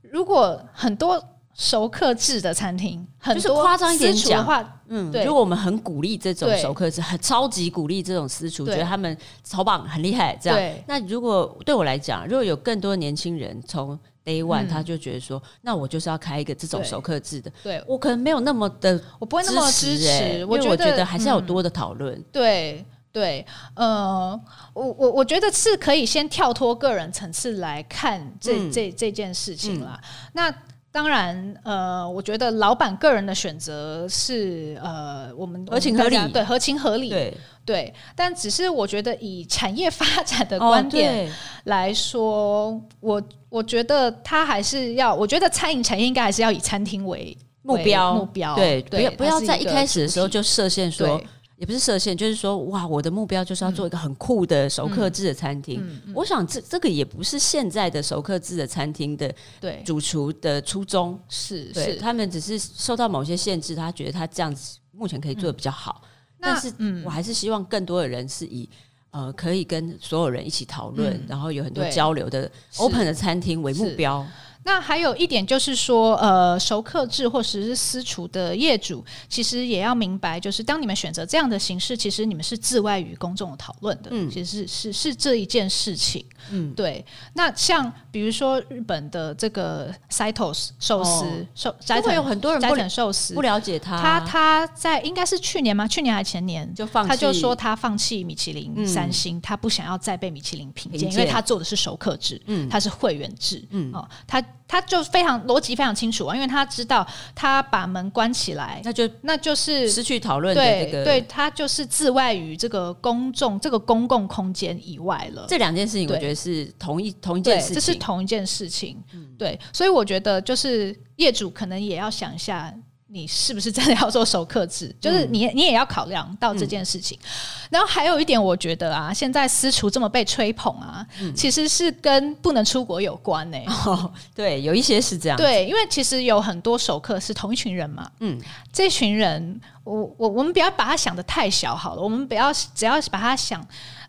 [0.00, 1.22] 如果很多
[1.54, 9.14] 熟客制的餐厅，很多夸张一点讲的话，嗯，对，如果我们很鼓励这种熟客制，很超级鼓励这种私厨，觉得他们
[9.44, 10.76] 超棒、很厉害，这样。
[10.86, 13.98] 那如果对我来讲，如果有更多的年轻人从
[14.30, 17.50] Day One，他就觉得说，那我就是要开一个这种熟客制的。
[17.64, 20.44] 对，我可能没有那么的，我不会那么支持。
[20.44, 22.22] 我觉得还是要有多的讨论。
[22.30, 24.40] 对对，呃，
[24.72, 30.00] 我我我觉得是可以先跳脱个人层次来看这这这件事情啦。
[30.32, 30.54] 那
[30.92, 37.10] 当然，呃，我觉得老板个人的选择是呃，我们合情合理，对，合情合理。
[37.10, 37.36] 对。
[37.62, 41.30] 对，但只是我觉得以产业发展的观点
[41.64, 48.56] 来说，哦、我我觉得他还是要，我觉得餐饮产业应该还是要以餐厅为目标目标。
[48.56, 51.26] 对，对不要不要在一开始的时候就设限说，对
[51.60, 55.78] 也不是设限，就是说哇，我的目标就是要做一个很酷的熟客制的餐厅。
[55.82, 59.82] 嗯嗯、我想这这个也不是现在的熟客制的餐厅的对。
[59.84, 61.96] 主厨的初衷，是是。
[61.96, 66.00] 他们只是受到某些限制，他觉得他这样子目前可以做的比较好。
[66.02, 66.08] 嗯
[66.42, 66.72] 但是，
[67.04, 68.66] 我还是希望更多的人是以
[69.10, 74.26] 呃，可以跟所有人一起讨论，嗯、然后有很多交流的 open 的餐厅为目标。
[74.62, 84.10] 那还有一点就是说，呃，熟客制或者是私厨的业主，其实也要明白，就是当你们选择这样的形式，其实你们是自外于公众的讨论的。
[84.12, 86.24] 嗯，其实是是是这一件事情。
[86.50, 87.04] 嗯，对。
[87.32, 95.88] 那像比如说日本的这个 Saitos 寿司寿，斋藤有很多人不寿司不了解他，他他在应该是去年吗？
[95.88, 104.44] 去年还前年就放弃，他就说他放弃米其林三星，嗯、他不想要再被米其林评鉴，因为他做的是熟客制，嗯，他是会员制，嗯哦，他。
[104.66, 115.46] 他就非常逻辑非常清楚啊，因为他知道他把门关起来，那就那就是失去讨论的这个，对，对他就是自外于这个公众这个公共空间以外了。
[115.48, 119.02] 这两件事情，我觉得是同一同一件事情，这是同一件事情。
[119.12, 122.72] 嗯、对，所以我觉得就是业主可能也要想一下。
[123.12, 124.94] 你是不是真的要做熟客制？
[125.00, 127.18] 就是你，你也要考量到这件事情。
[127.22, 127.28] 嗯、
[127.70, 133.66] 然后还有一点，我觉得啊，现在私厨这么被吹捧啊，嗯、其实是跟不能出国有关呢、欸。
[133.90, 135.36] 哦，对，有一些是这样。
[135.36, 138.08] 对，因为其实有很多熟客是同一群人嘛。
[138.20, 138.40] 嗯，
[138.72, 142.02] 这群人，我我我们不要把他想的太小好了。
[142.02, 143.60] 我们不要只要把他想，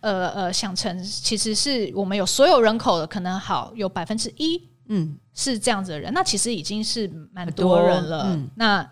[0.02, 4.70] 呃呃，想成其实是我们有所有人口的，可能好有百分之一。
[4.94, 8.26] 嗯，是这样子的人，那其实已经是蛮多人了。
[8.28, 8.86] 嗯、那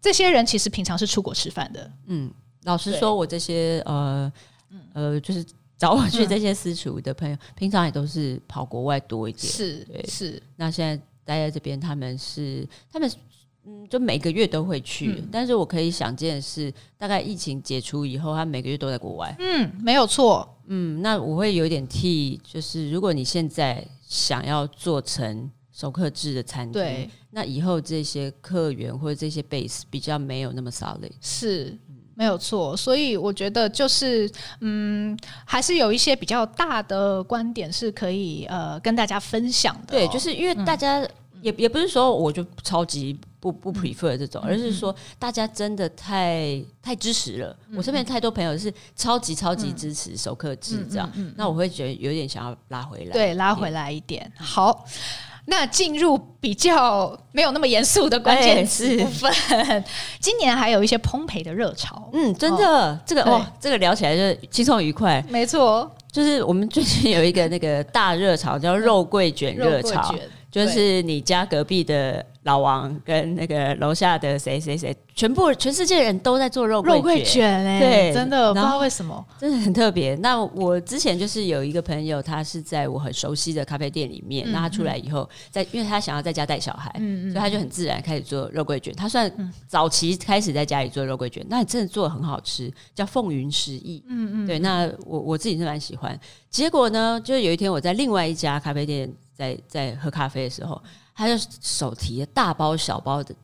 [0.00, 1.90] 这些人其实平常是出国吃饭的。
[2.06, 2.30] 嗯，
[2.62, 4.32] 老实说，我这些呃
[4.92, 5.44] 呃，就是
[5.76, 9.52] 找我去这些私厨的朋友，嗯、平常也都是跑国外多一点。
[9.52, 10.40] 是对是。
[10.54, 13.10] 那现在待在这边，他们是他们
[13.64, 15.16] 嗯，就每个月都会去。
[15.18, 19.34] 嗯、但是我可以想见的是，大概疫情解除以后，他每个月都在国外。
[19.40, 20.48] 嗯，没有错。
[20.68, 23.84] 嗯，那我会有点替，就是如果你现在。
[24.08, 31.76] 想要做成熟客制的餐厅，对那以后这些客源或者这些 base 比较没有那么 solid，是
[32.14, 32.76] 没有错。
[32.76, 39.98] 所以我觉得就是，嗯，还是有一些比较大的观点是可以呃跟大家分享的、哦。
[39.98, 41.00] 对，就是因为大家。
[41.00, 41.10] 嗯
[41.42, 43.16] 也也不是说我就超级
[43.50, 47.56] 不不 prefer 这种，嗯、而是说大家真的太太支持了。
[47.68, 54.30] 嗯、我身边太多朋友是超级超级支持熟客制这样，那我会觉得有点想要拉回来，对，拉回来一点。
[54.36, 54.84] 好，
[55.46, 59.32] 那进入比较没有那么严肃的关键词部分。
[59.32, 59.84] 欸、
[60.18, 65.24] 今年还有一些烘焙的热潮，嗯，真的，哦、这个哦，这个聊起来就轻松愉快。
[65.28, 70.14] 没错，就是我们最近有一个那个大热潮，叫肉桂卷热潮。
[70.48, 80.14] 就是你家隔壁的老王跟那个楼下的谁谁谁，全部全世界人都在做肉肉桂卷哎，对，真的不知道为什么，真的很特别。
[80.16, 88.94] 那我之前就是有一个朋友，他是在我很熟悉的咖啡店里面，那、嗯、他出来以后，在因为他想要在家带小孩，所以他就很自然开始做肉桂卷。
[88.94, 89.28] 他算
[89.66, 94.46] 早期开始在家里做肉桂卷，那真的做的很好吃，叫凤云十亿，嗯嗯。
[94.46, 96.16] 对，那我我自己是蛮喜欢。
[96.48, 100.82] 结果呢，就有一天我在另外一家咖啡店在在喝咖啡的时候。
[101.18, 103.34] 他就手提了大包小包的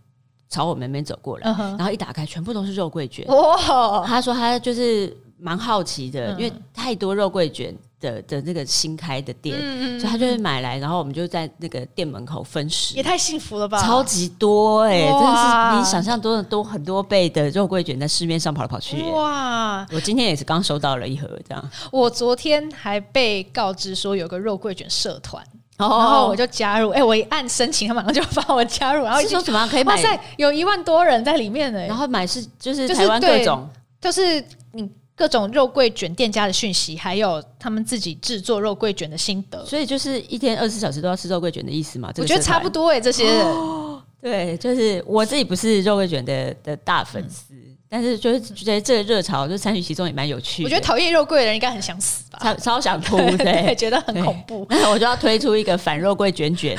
[0.47, 1.79] 朝我们那边走过来，uh huh.
[1.79, 3.25] 然后一打开，全部都是肉桂卷。
[3.29, 4.05] Oh.
[4.05, 6.39] 他说他就是蛮好奇的，uh.
[6.39, 9.99] 因为太多肉桂卷的的那个新开的店，uh.
[9.99, 12.95] 所以他就会买来，然后我们就在那个店门口分食。
[12.95, 13.81] 也太幸福了吧！
[13.81, 19.11] 超级多哎、欸真的是你想象多的多很多倍的肉桂卷在市面上跑来跑去、欸。
[19.13, 19.87] 哇！
[19.91, 21.71] 我今天也是刚收到了一盒这样。
[21.91, 25.43] 我昨天还被告知说有个肉桂卷社团。
[25.89, 29.05] 然后我就加入，哎、欸，我一按申请，他马上就把我加入。
[29.05, 29.95] 然后是说怎么样可以买？
[29.95, 31.81] 哇塞，有一万多人在里面呢。
[31.87, 33.69] 然后买是就是台湾各种，
[34.01, 39.65] 就是你各种肉桂卷店家的讯息，还有他们自己制作肉桂卷的心得。
[39.65, 42.13] 所以就是一天二十四小时都要吃肉桂卷的意思嘛？
[42.17, 44.03] 我觉得差不多哎、欸，这些人、哦。
[44.21, 47.55] 对，就是我自己不是肉桂卷的的大粉丝。
[47.55, 50.67] 嗯但是就是觉得这个热潮就参与其中也蛮有趣的。
[50.67, 54.67] 我觉得讨厌肉桂的人应该很想死吧，超超想哭，对， 对，觉得很恐怖。
[54.71, 56.75] 那我就要推出一个反肉桂卷卷，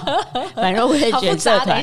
[0.56, 1.82] 反肉桂卷社团。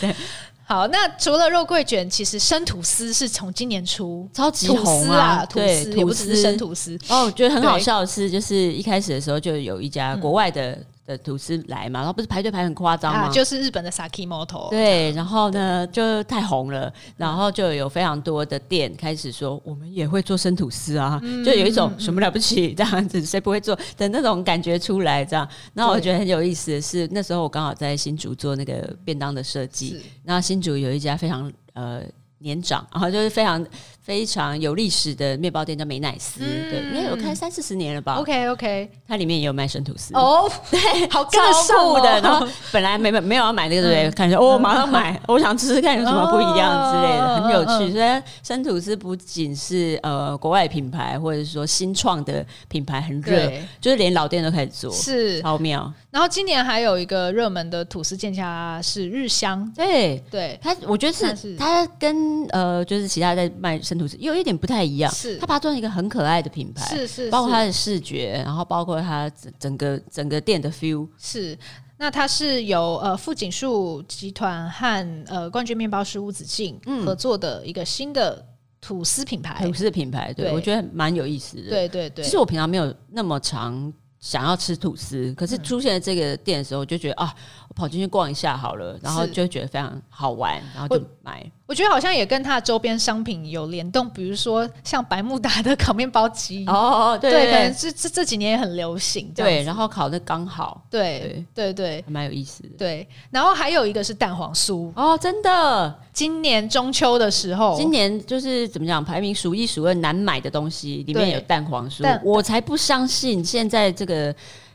[0.00, 0.14] 对，
[0.62, 6.96] 好，那除了肉桂卷，其实生吐司是从今年初超级红啊，吐司也不只是生吐司。
[7.08, 10.78] 哦，我觉得很好笑的是，就是一开始的时候就有一家国外的。
[11.06, 13.28] 的吐司来嘛，然后不是排队排很夸张吗？
[13.28, 14.70] 啊，就是日本的 Sakimoto。
[14.70, 25.48] 对，然后呢就太红了，然后就有非常多的店开始说，我们也会做生吐司啊，嗯、就有一种什么了不起这样子，谁不会做的那种感觉出来这样。
[25.74, 32.02] 那我觉得很有意思的是，那时候我刚好在新竹做那个便当的设计，然后新竹有一家非常呃
[32.38, 33.64] 年长，然后就是非常。
[34.04, 42.20] 非常有历史的面包店叫美乃斯，嗯、对，应该有开三四十年了吧？OK OK，它里面也有卖生吐司哦，对， 好跟得上的。
[42.20, 44.10] 然后本来没没有要买那个，对不对？
[44.10, 47.92] 看着哦，马上买， 我想吃吃看有什么不一样之类的，很有趣。
[47.96, 55.90] 所以生吐司不仅是呃国外品牌，或者说新创的品牌很热，就是连老店都开始做，是超妙。
[56.10, 63.80] 然后今年还有一个热门的吐司店家是日香，对对，它我觉得是它跟呃就是其他在卖。
[63.98, 65.36] 吐司有一点不太一样，是。
[65.38, 71.58] 他把它做成一个很可爱的品牌，是是，包括它的视觉，然后包括它整整个整个店的 feel，是。
[71.96, 78.44] 那它是由呃富锦树集团和呃冠军面包师吴子敬合作的一个新的
[78.80, 80.52] 吐司品牌，吐司的品牌，对，对。
[80.52, 82.24] 我觉得蛮有意思的，对对对。
[82.24, 87.32] 其实我平常没有那么常想要吃吐司，可是出现在这个店的时候，我就觉得啊，
[87.68, 91.48] 我跑进去逛一下好了，然后就觉得非常好玩，然后就买。
[91.66, 96.64] 我觉得好像也跟它的周边商品有联动，比如说像百慕达的烤面包机。
[96.66, 103.08] 哦，对，对，对，对，可能这这这几年也很流行，对，然后烤的刚好，对对对，蛮有意思的，对。
[103.30, 104.92] 然后还有一个是蛋黄酥。
[104.94, 114.34] 哦，真的，今年中秋的时候，今年就是怎么讲，排名数一数二难买的东西里面有蛋黄酥，我才不相信现在这个。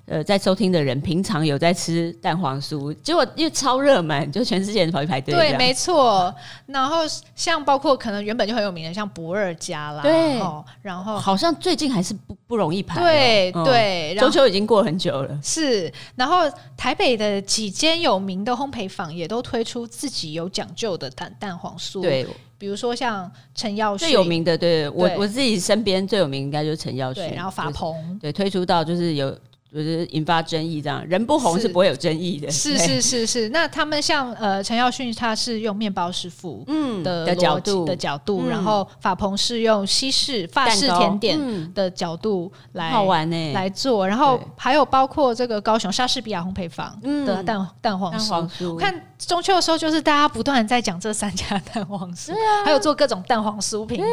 [0.10, 5.36] 呃，在收听的人平常有在吃蛋黄酥，结果因为超热门，就全世界人跑去排队。
[5.36, 6.34] 对，没错。
[6.66, 7.02] 然后
[7.36, 10.40] 像包括可能原本就很有名的，像不二家啦，对。
[10.82, 13.00] 然后好像最近还是不不容易排。
[13.00, 15.40] 对对，中秋已经过很久了。
[15.44, 15.94] 是。
[16.16, 16.40] 然后
[16.76, 22.02] 台北的几间有名的烘焙坊也都推出自己有讲究的蛋蛋黄酥。
[22.02, 22.26] 对，
[22.58, 27.22] 比如说像陈耀旭最有名的，对我我自己身边最有名应该就是陈耀旭。
[27.36, 29.38] 然后法鹏对推出到就是有。
[29.72, 31.68] 就是引发争议，这样人不红是。
[31.70, 32.50] 不会有争议的。
[32.50, 37.86] 是是是是，那他们像呃陈耀迅，他是用面包师傅嗯的角度。
[37.86, 48.74] 的角度，然后法鹏是用西式法式甜点的角度来好玩呢来做，然后还有包括这个高雄莎士比亚烘焙坊的蛋蛋黄酥。
[48.74, 52.34] 我看中秋的时候，就是大家不断在讲这三家蛋黄酥，
[52.66, 54.04] 还有做各种蛋黄酥评比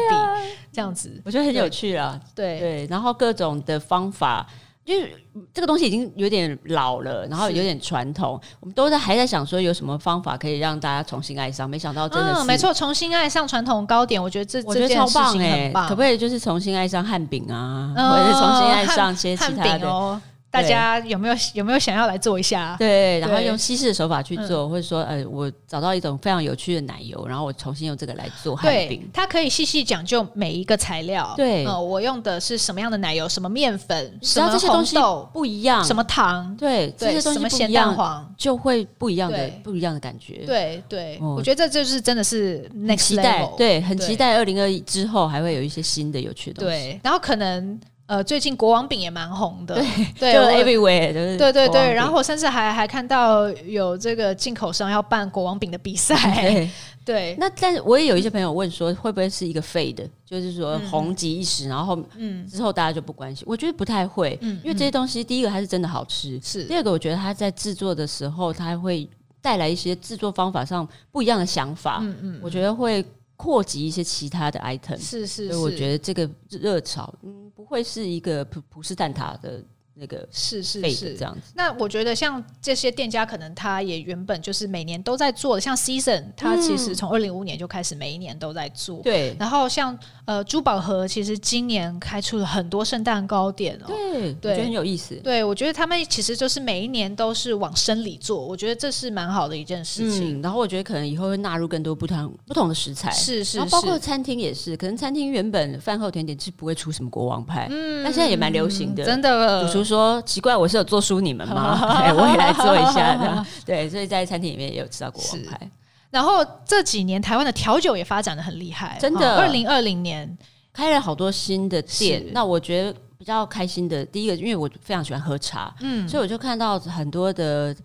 [0.71, 2.19] 这样子，我觉得很有趣啊。
[2.35, 2.59] 对。
[2.59, 4.45] 对，然后各种的方法。
[4.87, 5.13] 因为
[5.53, 20.21] 这个东西已经有点老了，然后有点传统，我们都在还在想说有什么方法可以让大家重新爱上，没想到真的是、嗯、没错，重新爱上传统糕点，我觉得这我觉得超棒哎，可不可以就是重新爱上汉饼啊，嗯、或者是重新爱上些其他的？
[20.49, 22.75] 大家有没有有没有想要来做一下？
[22.79, 29.07] 对，然后用西式的手法去做，嗯、或者说，呃，我找到一种非常有趣的奶油，然后我重新用这个来做汉饼。
[29.13, 31.33] 它可以细细讲究每一个材料。
[31.35, 33.27] 对，呃，我用的是什么样的奶油？
[33.27, 34.19] 什么面粉？
[34.21, 35.83] 什么红豆不一样？
[35.83, 36.55] 什么糖？
[36.55, 40.43] 对，对这些东西不一样，什么咸蛋黄就会不一样的不一样的感觉。
[40.45, 43.55] 对对，我觉得这就是真的是 next level。
[43.57, 46.77] 对，很期待二零二一之后还会有一些新的有趣的东西。
[46.77, 47.79] 对，然后可能。
[48.07, 49.75] 呃，最近国王饼也蛮红的，
[50.17, 51.93] 对，就 everywhere，就是对对对。
[51.93, 56.69] 然后我甚至还还看到有这个进口商要办国王饼的比赛，
[57.03, 57.35] 对。
[57.37, 63.43] 那但是我也有一些朋友问说，会不会是一个 fade，就是说红极一时，然后嗯之后大家就不关心？
[63.45, 69.05] 我觉得不太会，因为这些东西第一个它是真的好吃，是第二个我觉得它在制作的时候，它会
[69.41, 73.05] 带来一些制作方法上不一样的想法，嗯嗯，我觉得会。
[73.37, 79.63] 扩及一些其他的 item，是是是，所以我觉得这个热潮，嗯，不会是一个普普式蛋挞的。
[79.99, 81.53] 那个是是是这样子。
[81.55, 89.01] 那我觉得像这些店家，可能他也原本就是每年都在做的，像 Season，他其实从二零五年就开始每一年都在做。
[89.01, 89.35] 对。
[89.39, 93.87] 然后像呃珠宝盒，其实今年开出了很多圣诞糕点哦。
[93.87, 95.15] 对，对，我觉得很有意思。
[95.15, 100.39] 对，我觉得他们其实就是每一年都是往深里做，我觉得这是蛮好的一件事情。
[100.39, 103.11] 嗯，然后我觉得可能以后会纳入更多不同不同的食材。
[103.11, 103.57] 是是是。
[103.57, 109.03] 然后包括餐厅也是，可能餐厅原本饭后甜点是不会出什么国王派，嗯，但现在也蛮流行的。
[109.03, 109.65] 真的。
[109.67, 111.79] 主厨说奇怪，我是有做输你们吗？
[111.97, 113.45] 对， 我也来做一下的。
[113.65, 115.71] 对，所以在餐厅里面也有吃到国王派。
[116.09, 119.37] 然后这几年台湾的调酒也发展的很厉害，真的。
[119.37, 120.37] 二零二零年
[120.73, 122.23] 开了好多新的店。
[122.31, 127.75] 那我觉得比较开心的，第一个，因为我非常喜欢喝茶，嗯，所以我就看到很多的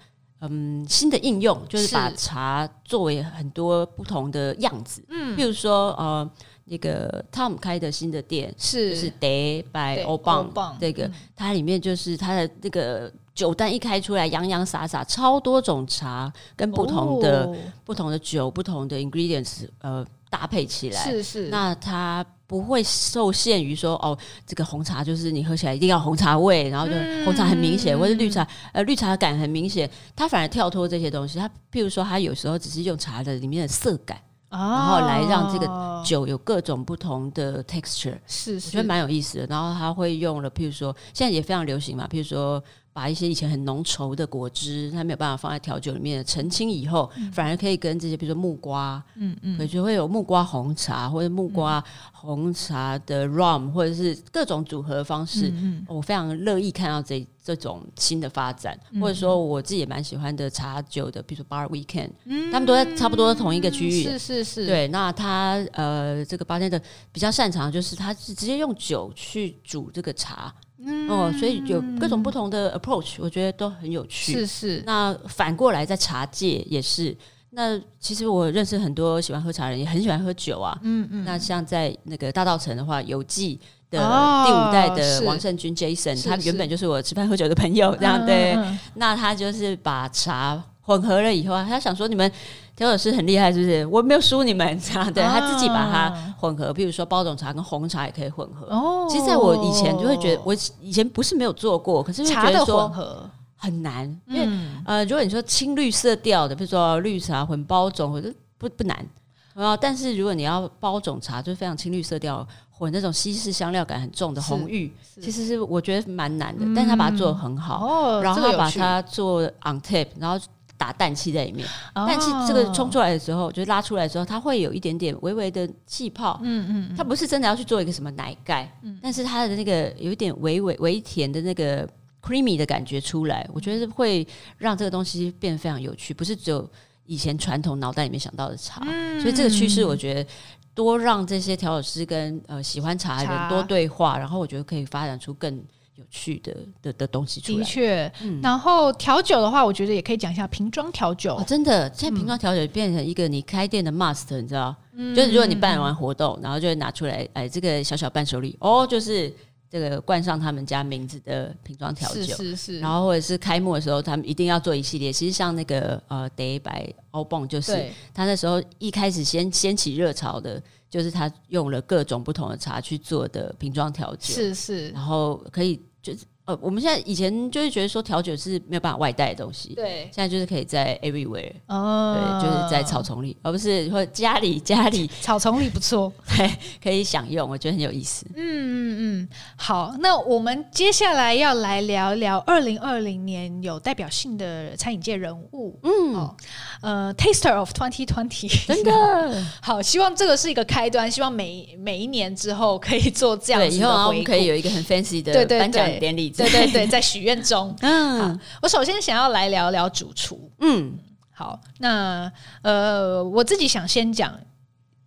[0.40, 6.30] 嗯新的应用，就是把茶作为很多不同的样子，嗯，比如说呃。
[6.72, 17.54] 那个 Tom 开的新的店是是 Day by Old Bang，这个它里面就是它的那个酒单一开出来，洋洋洒洒超多种茶跟不同的、哦、
[17.84, 21.48] 不同的酒、不同的 ingredients 呃搭配起来，是是。
[21.48, 24.16] 那它不会受限于说哦，
[24.46, 26.94] 这个红茶就是你喝起来一定要红茶味，然后就
[27.26, 31.38] 红茶很明显，嗯、或者绿茶呃绿茶感很明显，它反而跳脱这些东西。
[31.38, 34.18] 它譬如说，它有时候只是用茶的里面的色感。
[34.52, 39.46] 然后来让这个酒有各种不同的 texture，是，是，我觉得蛮有意思的。
[39.46, 42.62] 然后他会用了，譬如说现在也非常流行嘛，譬如说
[42.92, 51.82] 把一些以前很浓稠的果汁，它没有办法放在调酒里面澄清以后，嗯、反而可以跟这些，比如说木瓜，嗯嗯，可就会有木瓜红茶或者木瓜
[52.12, 55.48] 红茶的 rum，或者是各种组合方式。
[55.48, 57.26] 嗯嗯，我非常乐意看到这。
[57.44, 64.86] 这种新的发展，或者说我自己也蛮喜欢的茶酒的，比如说 Bar Weekend，嗯，他们都在差不多同一个区域，是是是，对。
[64.86, 66.80] 那他呃，这个 bartender
[67.10, 74.82] 比较擅长就是他是直接用酒去煮这个茶，嗯哦，所以有各种不同的 approach，我觉得都很有趣，是是。
[74.86, 77.16] 那反过来在茶界也是，
[77.50, 81.24] 那其实我认识很多喜欢喝茶的人，也很喜欢喝酒啊，嗯嗯。
[81.24, 83.58] 那像在那个大道城的话，有记。
[83.92, 88.56] 的第五代的王胜军 Jason，他原本就是我吃饭喝酒的朋友，这样对。
[88.94, 92.32] 那他就是把茶混合了以后啊，他想说你们
[92.74, 93.86] 调酒师很厉害，是不是？
[93.86, 95.22] 我没有输你们，这样对。
[95.22, 98.66] 他自己把它混合，比如说包种茶跟红茶也可以混合。
[98.74, 104.48] 哦，其实在我以前就会觉得，我以前不是没有做过，可是茶的混合很难，因为
[104.84, 109.06] 呃，如果你说青绿色调的，比如说绿茶混包种，或者不不难。
[109.54, 112.46] 啊，但是如果你要包种茶，就是非常青绿色调。
[112.74, 120.44] 混那种西式香料感很重的红玉，其实是我觉得蛮难的，嗯、但是他把它做的很好，哦、然后把它做 on tap，然后
[120.82, 121.64] 打氮气在里面，
[121.94, 126.96] 哦、氮气这个冲出来的时候，就拉出来的时候，它会有一点点微微的气泡，嗯嗯，嗯。
[126.96, 131.88] 它不是真的要去做一个什么奶盖，嗯、但是它的那个有一点微微微甜的那个
[132.20, 134.26] creamy 的感觉出来，我觉得会
[134.58, 136.68] 让这个东西变得非常有趣，不是只有
[137.06, 140.26] 以前传统脑袋里面想到的茶，嗯、所以这个趋势我觉得。
[140.74, 145.62] 多让这些调酒师跟呃喜欢茶的人多对话，然后我觉得可以发展出更
[146.02, 147.58] 有趣的的的东西出来。
[147.58, 151.36] 的确，嗯、然后调酒的话，我觉得也可以讲一下瓶装调酒。
[151.36, 154.74] 哦、真的，现在瓶装调酒变成一个你开店的 must，你知道？
[154.94, 159.32] 嗯、就是如果你办完活动，然后就会拿出来，哎，这个小小伴手礼哦，就是。
[159.72, 165.10] 这个冠上他们家名字的瓶装调酒，是是是，然后或者是开幕的时候，他们一定要做一系列。
[165.10, 176.31] 其实像那个呃，Day by Old Bang，就是他那时候一开始先掀起热潮的，就是他用了各种不同的茶去做的瓶装调酒，是是，然后可以就是。
[176.52, 186.50] 呃，我们现在以前就是觉得说调酒是没有办法外带的东西，对，现在就是可以在 everywhere，哦，对，就是在草丛里，而不是或家里家里草丛里不错， 对，
[186.82, 188.26] 可以享用，我觉得很有意思。
[188.34, 196.36] 嗯嗯嗯，好，那我们接下来要来聊聊二零二零年有代表性的餐饮界人物，嗯，哦，
[196.82, 206.32] 呃，Taster of Twenty Twenty， 真的 好，希望这个是一个开端，希望每每一年之后可以做这样子的，以后我们可以有一个很 fancy 的颁奖典礼。
[206.48, 207.74] 对对对，在许愿中。
[207.80, 210.50] 嗯，我首先想要来聊聊主厨。
[210.60, 210.98] 嗯，
[211.30, 212.30] 好，那
[212.62, 214.38] 呃，我自己想先讲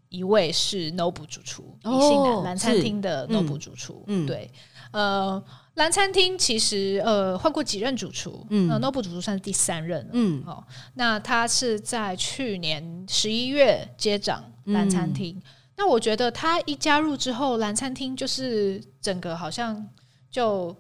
[0.10, 4.04] 一位是 Noble 主厨，宜兴蓝餐厅的 Noble 主厨。
[4.08, 4.50] 嗯，对，
[4.92, 5.44] 呃，
[5.76, 10.10] 蓝餐厅其实呃换过几任主厨，嗯 Noble 主厨算是第三任了。
[10.14, 10.64] 嗯，哦，
[10.94, 15.42] 那他是在去年十一月接掌蓝餐厅。
[15.78, 19.88] 那我觉得他一加入之后，蓝餐厅就是整个好像
[20.32, 20.76] 就。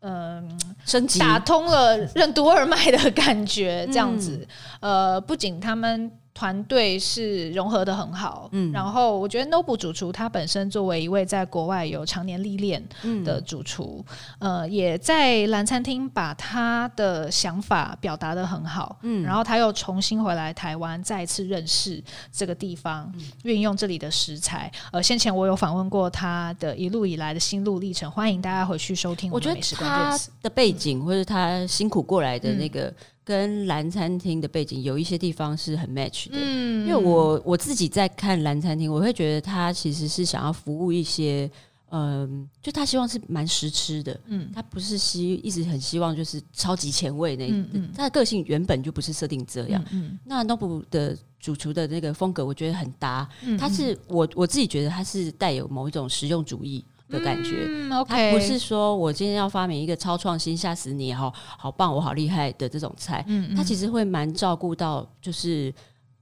[0.00, 4.46] 嗯，升级打通了任督二脉的感觉，这样子。
[4.80, 6.10] 嗯、呃，不仅他们。
[6.36, 12.86] 团队是融合的很好，嗯，然后我觉得 Noble 主厨他本身作为一位在国外有常年历练
[13.24, 14.04] 的主厨，
[14.40, 23.10] 嗯、呃，也在蓝餐厅把他的想法表达的很好，嗯，然后他又重新回来台湾，再次认识这个地方，
[23.44, 24.70] 运、嗯、用这里的食材。
[24.92, 32.92] 呃，先前我有访问过他的一路以来的心路历程，欢迎大家回去收听我觉得他的背景、嗯、或者他辛苦过来的那个。
[33.26, 41.50] 嗯跟蓝餐厅的背景有一些地方是很 match 的，嗯，因为我我自己在看蓝餐厅，我会觉得他其实是想要服务一些，
[41.90, 56.84] 嗯、呃，就他希望是蛮实吃的，嗯，他不是希一直很希望就是超级前卫那，嗯嗯，他的个性原本就不是设定这样，嗯，嗯，那 Nobu 的主厨的那个风格，我觉得很搭，嗯，他是我我自己觉得他是带有某一种实用主义。
[57.08, 57.68] 的感觉，
[58.06, 65.72] 他不是说我今天要发明一个超创新吓死你，好好棒，我好厉害的这种菜，嗯嗯、他其实会蛮照顾到，就是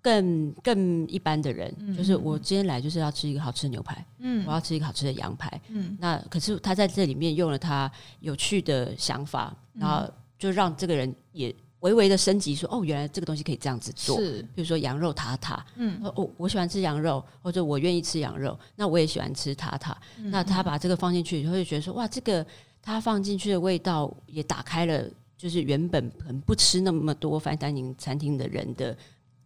[0.02, 10.06] 更更一般的人，嗯、就是我今天来就是要吃一个好吃的牛排，嗯，我要吃一个好吃的羊排，嗯，那可是他在这里面用了他有趣的想法，然后
[10.38, 11.54] 就让这个人也。
[11.84, 14.18] 微微的升级，说哦，原来这个东西可以这样子做。
[14.18, 19.94] 是，比如说羊肉塔塔，嗯，哦，我喜欢吃羊肉，或者我愿意吃羊肉，那我也喜欢吃塔塔。
[20.16, 22.44] 嗯、那他把这个放进去，你会觉得说，哇，这个
[22.80, 25.04] 他放进去的味道也打开了，
[25.36, 28.96] 就是原本很不吃那么多 fine dining 餐厅的人的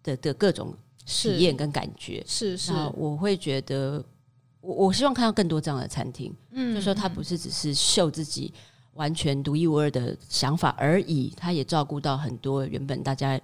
[0.04, 0.72] 的的各种
[1.04, 2.22] 体验跟感觉。
[2.24, 4.04] 是是，是我会觉得，
[4.60, 8.54] 我我希望看到更多这样的餐厅，嗯，就说他不是只是秀自己。
[8.98, 13.40] 完全独一无二的想法而已，他也照顾到很多原本大家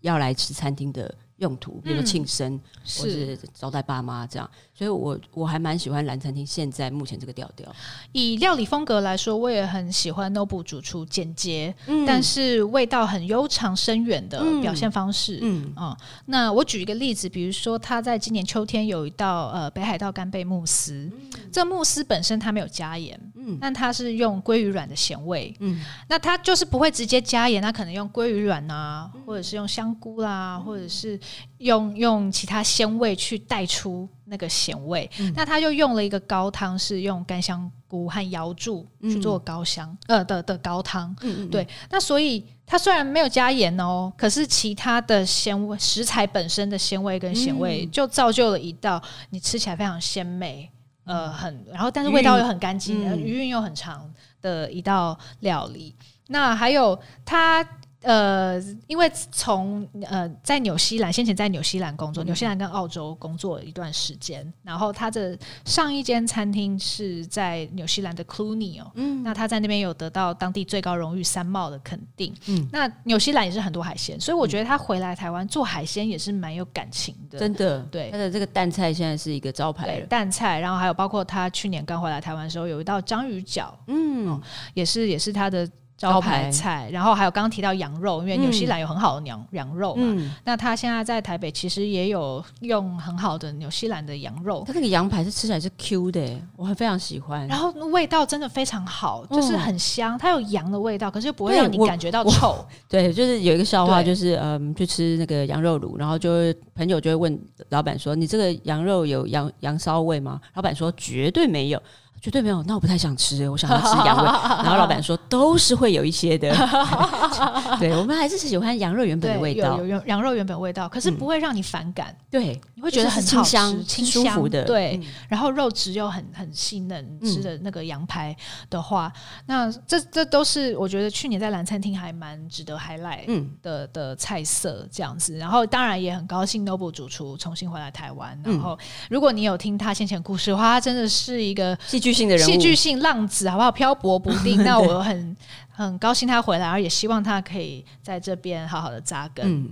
[0.00, 2.60] 要来吃餐厅的用途，比如说庆生，嗯、
[2.98, 4.48] 或是招待爸妈这样。
[4.76, 7.72] 所以我我还蛮喜欢蓝餐厅现在目前这个调调。
[8.12, 15.38] 以料理风格来说，我也很喜欢 Noble 主厨简洁，嗯、但是味道很悠长深远的表现方式。
[15.42, 15.72] 嗯。
[15.76, 31.18] 啊、嗯，那我举一个例子，比如说他在今年秋天有一道呃北海道干贝慕斯，嗯、这慕斯本身它没有加盐，嗯，但它是用鲑鱼卵的咸味，嗯，那它就是不会直接加盐，它可能用鲑鱼卵啊，或者是用香菇啦、啊，或者是
[31.58, 34.08] 用用其他鲜味去带出。
[34.26, 41.14] 那个咸味，嗯、那他就用了一个高汤，是用干香菇和瑶柱去做高香，嗯、呃的的高汤。
[41.50, 50.68] 对，那所以它虽然没有加盐哦，可是其他的鲜味，食材本身的鲜味跟咸味，就造就了一道你吃起来非常鲜美，
[51.04, 54.10] 呃，很然后但是味道又很干净，余韵、嗯、又很长
[54.40, 55.94] 的一道料理。
[56.28, 57.62] 那还有它。
[58.04, 84.40] 呃，因为从呃在纽西兰，先前在纽西兰工作，纽、嗯、西兰跟澳洲工作了一段时间，然后他的上一间餐厅是在纽西兰的 Cluny 哦，嗯，那他在那边有得到当地最高荣誉三帽的肯定，嗯，那纽西兰也是很多海鲜，所以我觉得他回来台湾做海鲜也是蛮有感情的，真的，对，他的这个淡菜现在是一个招牌，淡菜，然后还有包括他去年刚回来台湾的时候有一道章鱼脚，嗯、哦，
[84.74, 85.66] 也是也是他的。
[86.12, 90.02] 招牌菜，然后还有刚刚提到羊肉，因为纽西兰有很好的羊羊肉嘛。
[90.04, 94.62] 嗯、那他现在在台北其实也有用很好的纽西兰的羊肉。
[94.66, 97.46] 他那个羊排是吃起来是 Q 的，我还非常喜欢。
[97.48, 102.64] 然后味道真的非常好，就是很香，它有羊的味道，可是又不会让你感觉到臭。
[102.88, 106.30] 对，就是有一个笑话，就是嗯，去吃那个羊肉炉，然后就
[106.74, 107.40] 朋友就会问
[107.70, 111.82] 老板说：“你这个羊肉有羊羊骚味吗？”老板说：“绝对没有。”
[112.24, 114.24] 绝对没有，那我不太想吃，我想要吃羊肉。
[114.64, 116.48] 然后老板说都是会有一些的
[117.78, 124.96] 对，我们还是喜欢羊肉原本的味道，有有羊肉原本味道，可是不会让你反感，嗯、对，你会觉得很清香、清舒服的，对。
[124.96, 128.34] 嗯、然后肉质又很很细嫩，吃的那个羊排
[128.70, 133.26] 的话，嗯、那这这都是我觉得去年在蓝餐厅还蛮值得 highlight
[133.60, 135.36] 的、嗯、的菜色这样子。
[135.36, 138.40] 然后当然也很高兴 Noble 主厨重新回来台湾。
[138.42, 138.78] 然后
[139.10, 142.13] 如果你有听他先前故事的话，他真的是一个戏剧。
[142.14, 143.70] 性的人物，戏剧性浪子，好不好？
[143.72, 144.56] 漂泊不定。
[144.64, 145.36] 那我很
[145.70, 149.44] 很高兴他回来，而也希望他可以在这边好好的扎根。
[149.44, 149.70] 嗯、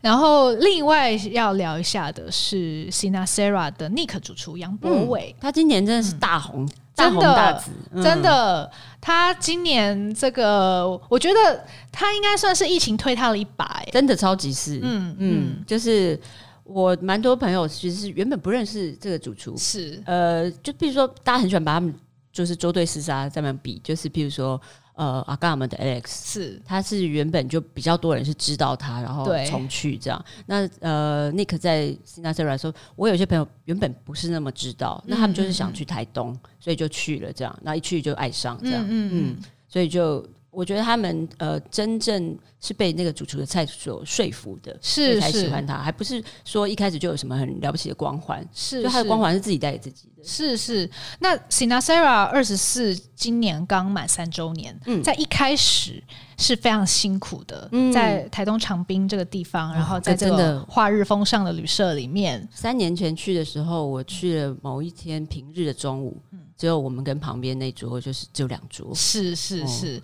[0.00, 8.70] 然后，另外要聊一下的是 Sinasera 的 Nick 主厨杨博伟、嗯，他今年真的是大红，嗯、大红大紫，真的，嗯、真的。
[9.00, 14.80] 他今年这个，我觉得他应该算是疫情推他了一把、欸，真的超级是。
[14.82, 16.20] 嗯嗯，就是。
[16.64, 21.94] 我蛮多朋友其实是原本不认识这个主厨，是呃，就比如说大家很喜欢把他们
[22.32, 24.60] 就是周队厮杀这样比，就是譬如说
[24.94, 30.24] 呃阿嘎们的 Alex 是，他是原本就比较多人是知道他，然后重去这样。
[30.46, 39.36] 那呃 Nick 在 Sinasera 说，我有些朋友原本不是那么知道，嗯、那他们就是想去台东，嗯、所以就去了这样，那一去就爱上这样，嗯，
[39.68, 40.26] 所以就。
[40.54, 50.24] 我觉得他们呃，真正是被那个主厨的菜所说服的，是才喜欢他，还不是说一开始就有什么很了不起的光环，是，就他的光环是自己带给自己的。
[50.26, 50.88] 是是，
[51.18, 56.02] 那 Sinasera 二十四今年刚满三周年，嗯，在一开始
[56.38, 62.48] 是非常辛苦的，嗯，在台东长滨这个地方，嗯、然后在这个华日风尚的旅社里面。
[62.50, 70.00] 三年前去的时候，我去了某一天平日的中午，嗯、只有我们跟旁边那桌就是只有两桌，是是是。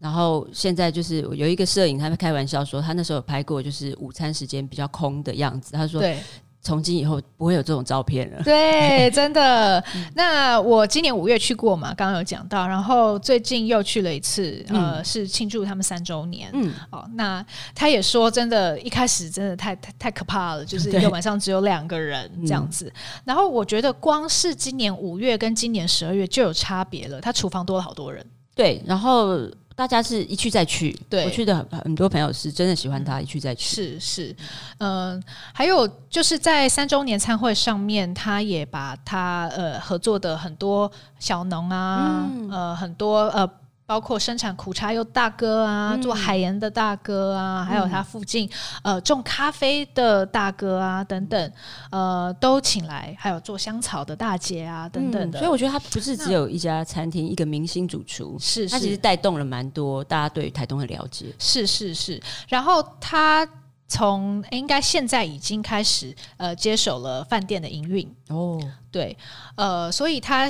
[0.00, 5.72] 然后现在就是有一个摄影，他们开玩笑说，他那时候有拍过，就是午餐时间比较空的样子。
[5.74, 6.18] 他说，对
[6.62, 8.42] 从今以后不会有这种照片了。
[8.42, 9.82] 对， 真的。
[10.14, 16.50] 那我今年五月去过嘛，刚刚有讲到，然后最近又去了一次，嗯、呃，是庆祝他们三周年。
[16.52, 17.44] 嗯，哦，那
[17.74, 22.92] 他也说，真的，一开始真的太太太可怕了，就是一个晚上只有两个人这样子。
[23.24, 28.24] 然后我觉得，光是今年五月跟今年十二月就有差别了，他厨房多了好多人。
[28.54, 29.46] 对，然后。
[29.80, 33.64] 大家是一去再去，对，我去的很很多朋友是真的喜欢他，一去再去。
[33.74, 34.36] 是是，
[34.76, 35.22] 嗯、呃，
[35.54, 43.50] 还有就是在三周年餐会上面，他也把他呃合作的很多小农啊，嗯、呃很多呃。
[43.90, 48.48] 包括生产苦茶油大哥啊，嗯、做海盐的大哥啊，还有他附近、
[48.84, 51.52] 嗯、呃种咖啡的大哥啊等等，
[51.90, 55.40] 呃都请来，还有做香草的大姐啊等等的、嗯。
[55.40, 61.34] 所以我觉得他不是只有一家餐厅，一个明星主厨，是，是他其实带动了蛮多大家对台东的了解。
[61.40, 63.44] 是是是，然后他
[63.88, 68.62] 从应该现在已经开始呃接手了饭店的营运哦，
[68.92, 69.18] 对，
[69.56, 70.48] 呃，所以他。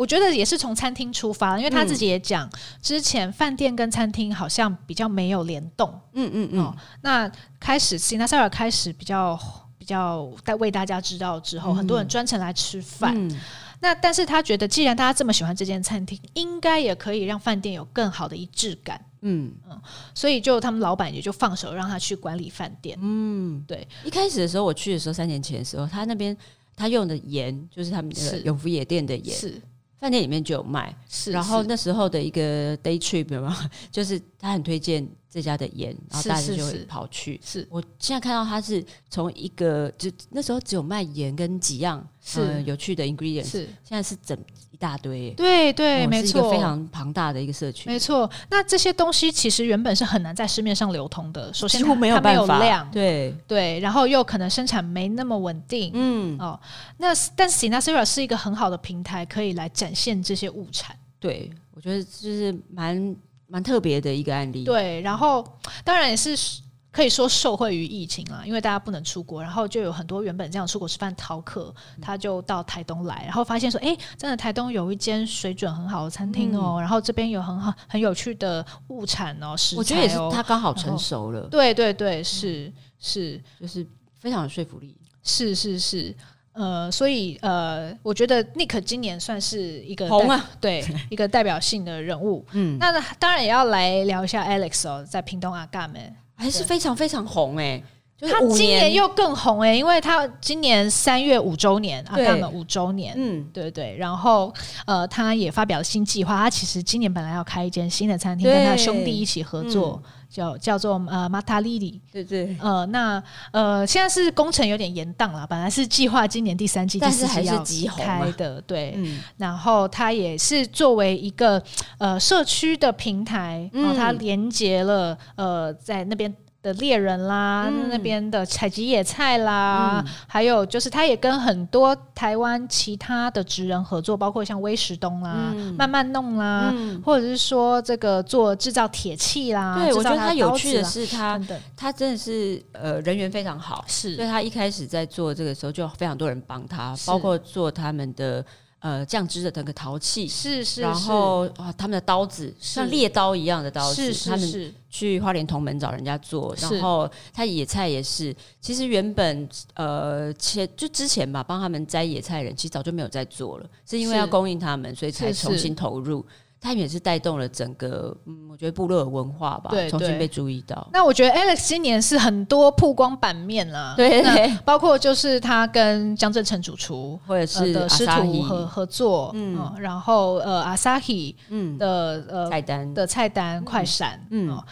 [0.00, 5.92] 我觉得也是从餐厅出发，因为他自己也讲，嗯、之前饭店跟餐厅好像比较没有联动。
[6.14, 6.74] 嗯嗯嗯、哦。
[7.02, 9.38] 那开始 Sinasera 开始比较
[9.76, 13.12] 比较在为大家知道之后，嗯、很多人专程来吃饭。
[13.14, 13.38] 嗯、
[13.80, 18.98] 那但是他觉得，既然大家这么喜欢这间餐厅，应该也可以让饭店有更好的一致感。
[19.20, 19.78] 嗯嗯。
[20.14, 22.98] 所以就他们老板也就放手让他去管理饭店。
[23.02, 23.86] 嗯，对。
[24.02, 26.34] 一开始的时候，我去的时候，三年前的时候，他那边
[26.74, 29.36] 他用的盐就是他们的永福野店的盐。
[29.36, 29.60] 是。
[30.00, 33.52] 饭店里面就有卖，是，然后那时候的一个 day trip 有没有？
[33.92, 37.40] 就是他很推荐这家的盐，然后大家就会跑去。
[37.44, 44.70] 是，我现在看到他是从一个就那时候只有卖盐跟几样是、呃、有趣的 ingredients，是现在是整一。
[44.80, 47.86] 大堆，对对，没错，非常庞大的一个社区。
[47.86, 51.52] 没错，那这些东西其实原本是很难在市面上流通的。
[51.52, 55.90] 首先，几乎没有办法，量，对对，然后又可能生产没那么稳定。
[55.92, 56.58] 嗯哦，
[56.96, 60.96] 那但是 Sinasera 是一个很好的平台，可以来展现这些物产。
[61.18, 63.14] 对，我觉得就是蛮
[63.50, 64.64] 蛮特别的一个案例。
[64.64, 65.44] 对，然后
[65.84, 66.62] 当然也是。
[66.92, 71.72] 可以说受惠于疫情啊，因为大家不能出国，然后就有很多原本这样出国吃饭逃课，
[72.02, 81.42] 他就到台东来，然后发现说，哎，真的台东有一间水准很好的餐厅哦，嗯、然后这边有很好很有趣的物产哦，食材哦，我觉得也是他刚好成熟了。
[81.42, 83.86] 对对对，是、嗯、是，就是
[84.18, 84.96] 非常有说服力。
[85.22, 86.12] 是是是，
[86.60, 92.44] 呃，所以呃，我觉得 Nick 今年算是一个红啊，对， 一个代表性的人物。
[92.52, 96.14] 嗯，那当然也要来聊一下 Alex 哦，在屏东阿嘎们。
[96.36, 97.84] 还是非常非常红哎、欸，
[98.16, 103.96] 就是他今年又更红哎、欸，因为他今年三月五周年啊，他们五周年，嗯，对对。
[103.96, 104.52] 然后
[104.86, 110.02] 呃，他也发表了新计划，他其实今年本来要开一间新的餐厅，跟他兄弟一起合作。
[110.04, 121.60] 嗯叫叫做呃马塔莉莉，对对，呃那呃现在是工程有点延宕了，本来是计划今年第三季，但是还是急开的，对，嗯、然后它也是作为一个
[121.98, 126.32] 呃社区的平台，然后它连接了呃在那边。
[126.62, 139.78] 的猎人啦，嗯、那边的采集野菜啦，嗯、还有就是他也跟很多台湾其他的职人合作，包括像威石东啦、嗯、慢慢弄啦，嗯、或者是说这个做制造铁器啦。
[139.82, 148.44] 对，我觉得他有趣的是他，他他真的是呃人缘非常好，是，所以他一开始在做这个时候就非常多人帮他，包括做他们的。
[148.80, 166.20] 呃，酱汁的那个陶器是是，然后啊，他们的刀子像猎刀一样的刀子，是是，他们去花莲同门找人家做，然后他野菜也是，其实原本呃，前就之前吧，帮他们摘野菜人，其实早就没有在做了，是因为要供应他们，所以才重新投入。
[166.22, 166.28] 他
[166.68, 170.86] 们也是带动了整个，嗯，我觉得部落的文化吧，对，重新被注意到。
[170.92, 174.22] 那我觉得 Alex 今年是很多曝光版面啦，对，
[174.64, 184.64] 包括就是他跟江振成主厨或者是的师徒合合作，嗯，然后呃，Asahi 嗯的呃菜单的菜单快闪，嗯呃，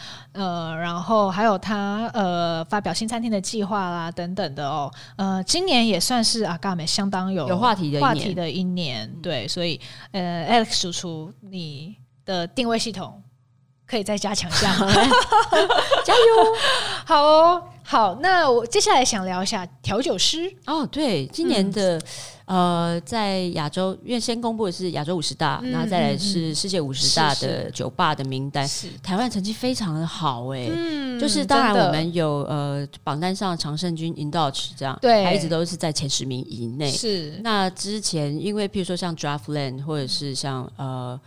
[0.77, 9.81] 然后还有他呃发表新餐厅的计划啦等等的哦，呃，今年也算是 Agame 相当有有话题的话题的一年，对，所以
[10.13, 11.97] 呃，Alex 主厨你。
[12.29, 13.23] 的定位系统
[13.87, 14.87] 可以再加强一下吗？
[16.05, 16.55] 加油！
[17.07, 18.15] 好哦，好。
[18.21, 20.85] 那我接下来想聊一下调酒师哦。
[20.85, 22.03] 对，今年的、嗯、
[22.49, 28.67] 呃，在亚洲，因为先公布的是亚洲五十大，然后、嗯、再来是世界五十大的酒吧的名单。
[28.67, 36.91] 是，是台湾成绩非常的好哎、欸，嗯，就是当然我们有呃榜单上常胜军 Indoch 这样，对，还一直都是在前十名以内。
[36.91, 41.21] 是，那之前因为譬如说像 Draftland 或者是像呃。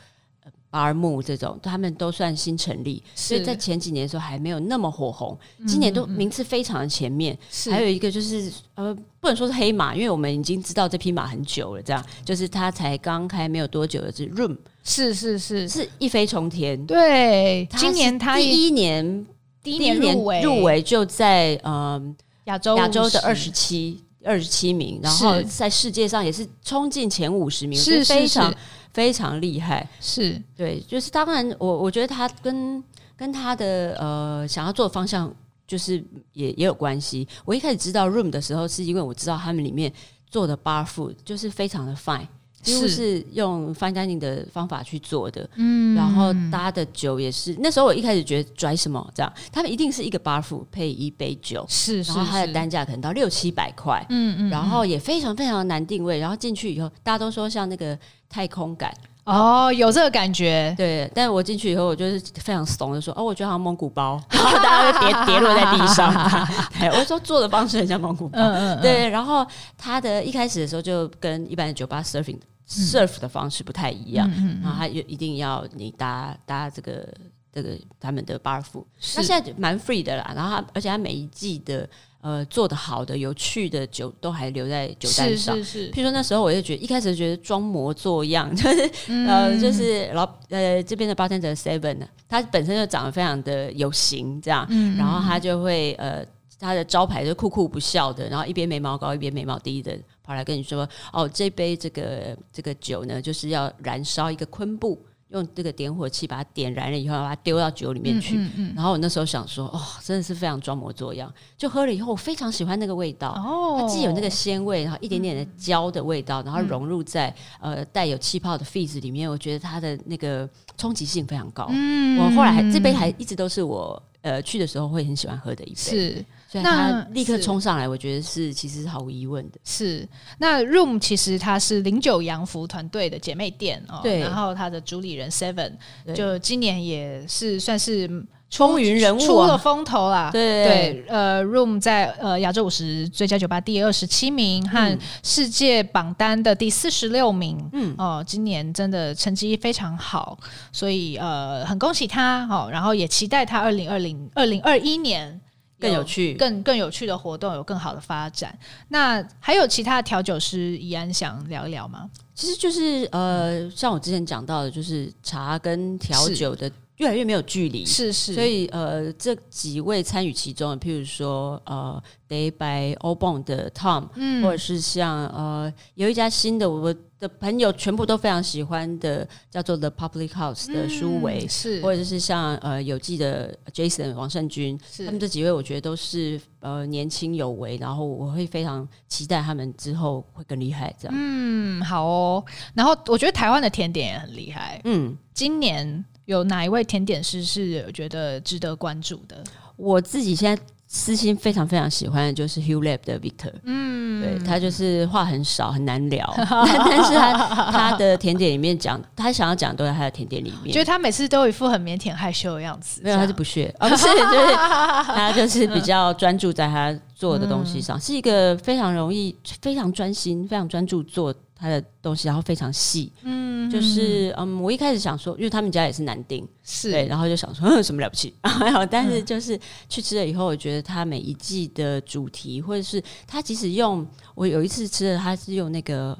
[0.72, 5.38] 巴木这种，他们都算新成立，所以在前几年的时候还没有那么火红。
[5.60, 7.38] 嗯、今年都名次非常的前面。
[7.52, 11.82] 是还有一个就是，呃，不能说是黑马，因为我们已经知道这匹马很久了。
[11.82, 16.84] 这样，就是他才刚开没有多久的是 Room，是是是，是一飞冲天。
[16.86, 19.28] 对，今年他第一年
[19.62, 22.16] 第一年入围入围就在嗯
[22.46, 28.54] 亚洲亚洲的二十七二十七名，然后在世界上也是冲进前五十名，是非常。
[28.94, 32.84] 非常厉害，是对，就是当然，我我觉得他跟
[33.16, 35.34] 跟他的呃想要做的方向，
[35.66, 36.04] 就是
[36.34, 37.26] 也也有关系。
[37.46, 39.90] 我一开始知道 Room 的时候，是因为我知道他们里面
[40.30, 42.28] 做的 bar food 就是非常的 fine，
[42.62, 45.50] 几乎是用 fine dining 的方法去做的。
[45.56, 50.42] 嗯，然后搭的酒也是，那时候我一开始觉得拽什么这样，他们一定是一个 bar
[50.72, 57.98] 配一杯酒，是，是，然后它的单价可能到六七百块，嗯嗯，然后也非常非常难定位，然后进去以后，大家都说像那个。
[58.34, 58.94] 太空感
[59.24, 61.10] 哦，有这个感觉，对。
[61.14, 66.12] 但是我进去以后，我就是非常怂的说，哦，我觉得好像蒙古包， 然后大家会跌跌落在地上。
[66.98, 69.08] 我说做的方式很像蒙古包，嗯嗯嗯对。
[69.10, 69.46] 然后
[69.78, 74.30] 他的一开始的时候就跟一般的酒吧 surfing surf 的方式不太一样，
[74.64, 77.08] 然后他就一定要你搭搭这个
[77.54, 80.32] 这个他们的 bar food，是那现在蛮 free 的啦。
[80.36, 81.88] 然后他而且他每一季的。
[82.22, 85.56] 呃，做的好的、有趣的酒都还留在酒单上。
[85.58, 85.92] 是是是。
[85.92, 96.24] 譬如说那时候，我就觉得一开始觉得装模作样， 就是、嗯、呃，就是老呃这边的 bartender Seven 呢，他本身就长得非常的有型，这样，嗯、然后他就会呃，
[96.60, 105.04] 他的招牌就酷酷不笑的，然后一边眉毛高一边眉毛低的跑来跟你说，哦，这杯这个这个酒呢，就是要燃烧一个昆布。
[105.32, 108.38] 用这个点火器把它点燃了以后，把它丢到酒里面去。
[108.38, 111.34] 嗯嗯嗯、然后我那时候想说，哦，真的是非常装模作样。
[111.58, 113.30] 就喝了以后，我非常喜欢那个味道。
[113.30, 121.68] 哦，它既有那个鲜味，然后一点点的焦的味道，嗯、然后融入在呃带有气泡的 fizz 里面，我觉得它的那个冲击性非常高。
[121.70, 125.76] 嗯，我后来还这杯还一直都是我呃去的时候会很喜欢喝的一杯。
[125.76, 126.26] 是。
[126.52, 129.58] 所以他立刻冲上来，我觉得是其实是毫无疑问的。
[129.64, 130.06] 是
[130.38, 134.20] 那 Room 其实它是零九洋服团队的姐妹店哦，对。
[134.20, 135.72] 然后他的主理人 Seven
[136.14, 138.06] 就今年也是算是
[138.50, 140.30] 风云人物，出了风头啦。
[140.30, 147.58] 对对，呃，Room 在呃亚洲五十最佳酒吧第二十七名和世界榜单的第四十六名。
[147.72, 150.38] 嗯哦，今年真的成绩非常好，
[150.74, 155.40] 所以呃很恭喜他哦，然后也期待他二零二零二零二一年。
[155.82, 158.58] 更有趣，更更有趣的活动，有更好的发展。
[158.90, 162.10] 那还有其他调酒师，怡安想聊一聊吗？
[162.36, 166.72] 其实就是呃，像我之前讲到的，就是茶跟调酒的
[167.02, 191.18] 越来越没有距离，是是，所以呃，这几位参与其中的，譬如说呃，Day by Obon 的 Tom，嗯，或者是像呃，有一家新的，我的朋友全部都非常喜欢的，叫做 The Public House 的舒维、嗯，是，或者是像呃有记的 Jason 王胜军，是，他们这几位我觉得都是呃年轻有为，然后我会非常期待他们之后会更厉害，这样。
[191.18, 192.46] 嗯，好哦。
[192.76, 196.06] 然后我觉得台湾的甜点也很厉害，嗯，今年。
[196.26, 199.44] 有哪一位甜点师是觉得值得关注的？
[199.76, 207.34] 我自己现在私心非常非常喜欢的就是 Hugh Lab 的 Victor，嗯，对，他就是话很少，很难聊， 但是他
[207.72, 210.72] 他的甜点里面讲，他想要讲都在他的甜点里面。
[210.72, 214.54] 觉得他每次都有一副很腼腆害羞的样子，没有，他是不屑，不是就是
[215.16, 221.34] 他就是比较专注在他做的东西上，嗯、是一个非常容易、非常专心、非常专注做。
[221.62, 226.90] 他的东西，然后非常细，嗯，就是嗯，我一开始想说，因为他们家也是男丁，是。
[226.90, 228.34] 对，然后就想说，嗯， 什么了不起？
[228.42, 229.58] 然后，但是就是
[229.88, 234.04] 去吃了以后，我觉得他每一季的主题，或者是他即使用，
[234.34, 236.18] 我有一次吃的，他是用那个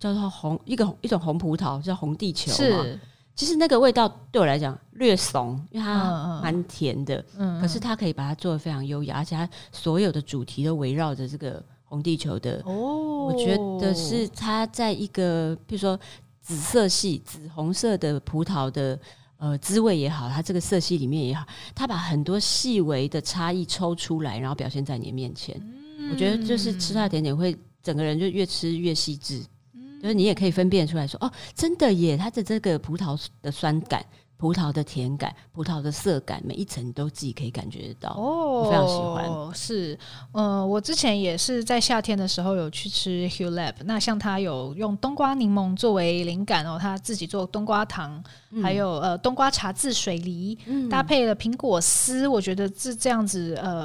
[0.00, 2.98] 叫做红一个一种红葡萄叫红地球，是，
[3.36, 11.62] 其实那个味道对我来讲略怂，因为它蛮甜的，嗯，可是它可以把它做的非常优雅，而且他所有的主题都围绕着这个。
[11.88, 15.98] 红地球的，哦，我觉得是它在一个，比如说
[16.40, 18.98] 紫色系、紫红色的葡萄的
[19.38, 25.58] 呃滋味也好，它这个色系里面也好，它把很多细微的差异抽出来，然后表现在你的面前。
[25.98, 29.42] 嗯、我觉得就是吃它的甜点会整个人就越吃越细致，
[29.74, 34.04] 嗯、就是你也可以分辨出来说，哦，真的耶，它的这个葡萄的酸感。
[34.38, 38.10] 葡萄的甜感，葡萄的涩感，每一层都自己可以感觉得到。
[38.16, 39.54] 哦，我非常喜欢。
[39.54, 39.98] 是，
[40.32, 43.74] 嗯、呃，我之前也是在夏天的时候有去吃 Hugh Lab。
[43.84, 52.28] 那像他有用冬瓜柠檬作为灵感哦，他自己做冬瓜糖，嗯、还有呃冬瓜茶渍水梨，嗯、搭配了苹果丝。
[52.28, 53.84] 我觉得这这样子，呃，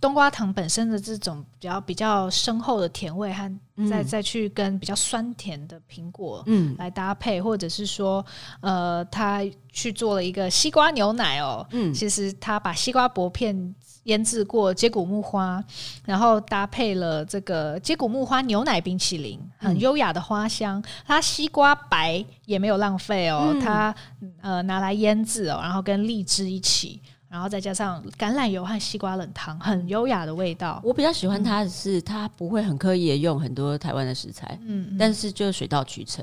[0.00, 3.52] 冬瓜糖本身的这种比较比较深厚的甜味和。
[3.88, 8.24] 再再去跟比较酸甜的苹果嗯来搭配，嗯、或者是说
[8.60, 9.42] 呃，他
[9.72, 15.62] 去做了一个西瓜牛奶哦，嗯，其实他把西瓜薄片腌制过接骨木花，
[16.04, 20.82] 然后搭配了这个接骨木花牛奶冰淇淋，很优雅的花香。
[21.06, 27.00] 它西瓜白也没有浪费哦，他、嗯、呃拿来腌制哦，然后跟荔枝一起。
[27.32, 30.78] 然后再加上橄榄油和西瓜冷汤，很优雅的味道。
[30.84, 36.22] 我比较喜欢它的是，它不会很刻意的用很多台湾的食材，嗯，但是就水到渠成。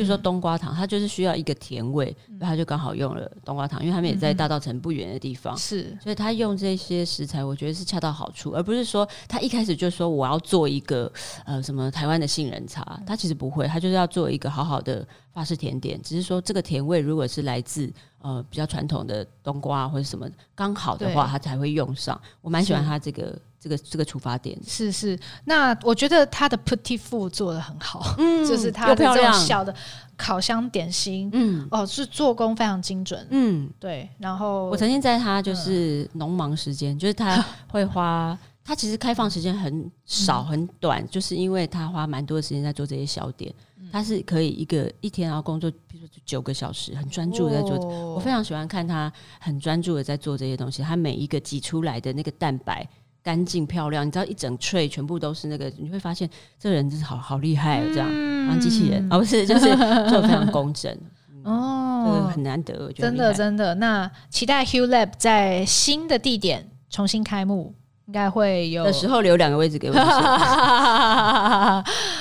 [0.00, 11.12] 比如说冬瓜糖，它就是需要一个甜味，它就刚好用了冬瓜糖，因为他们也在大稻城不远的地方，是，所以他用这些食材，我觉得是恰到好处，而不是说他一开始就说我要做一个
[11.44, 17.92] 呃什么台湾的杏仁茶，他其实不会，他就是要做一个好好的法式甜点，只是说这个甜味如果是来自。
[18.22, 22.20] 呃，比较传统的冬瓜或者什么刚好的话，他才会用上。
[22.42, 24.58] 我蛮喜欢他这个这个这个出发点。
[24.66, 29.74] 是是，那我觉得他的 petit four 做的很好，嗯， 就是他的这种小的
[30.16, 34.08] 烤箱点心，嗯，哦，是做工非常精准，嗯，对。
[34.18, 43.54] 然后我曾经在他就是农忙时间，就是他 会花，他其实开放时间很少很短，就是因为他花蛮多的时间在做这些小点。
[43.92, 47.74] 他是可以一个一天然后工作，比如说九个小时，很专注的在做。
[47.76, 50.80] 哦、我非常喜欢看他很专注的在做这些东西。
[50.80, 52.88] 他每一个挤出来的那个蛋白
[53.22, 59.66] 干净漂亮，你知道一整 tray 全部都是那个，你会发现这个人真是好好厉害哦，这样，然后、嗯、机器人，而、哦、不是就是
[60.08, 60.94] 做的非常工整。
[61.44, 63.74] 哦，这个很难得，我觉得真的真的。
[63.76, 67.74] 那期待 Hugh Lab 在新的地点重新开幕。
[68.10, 69.94] 应该会有的时候留两个位置给我。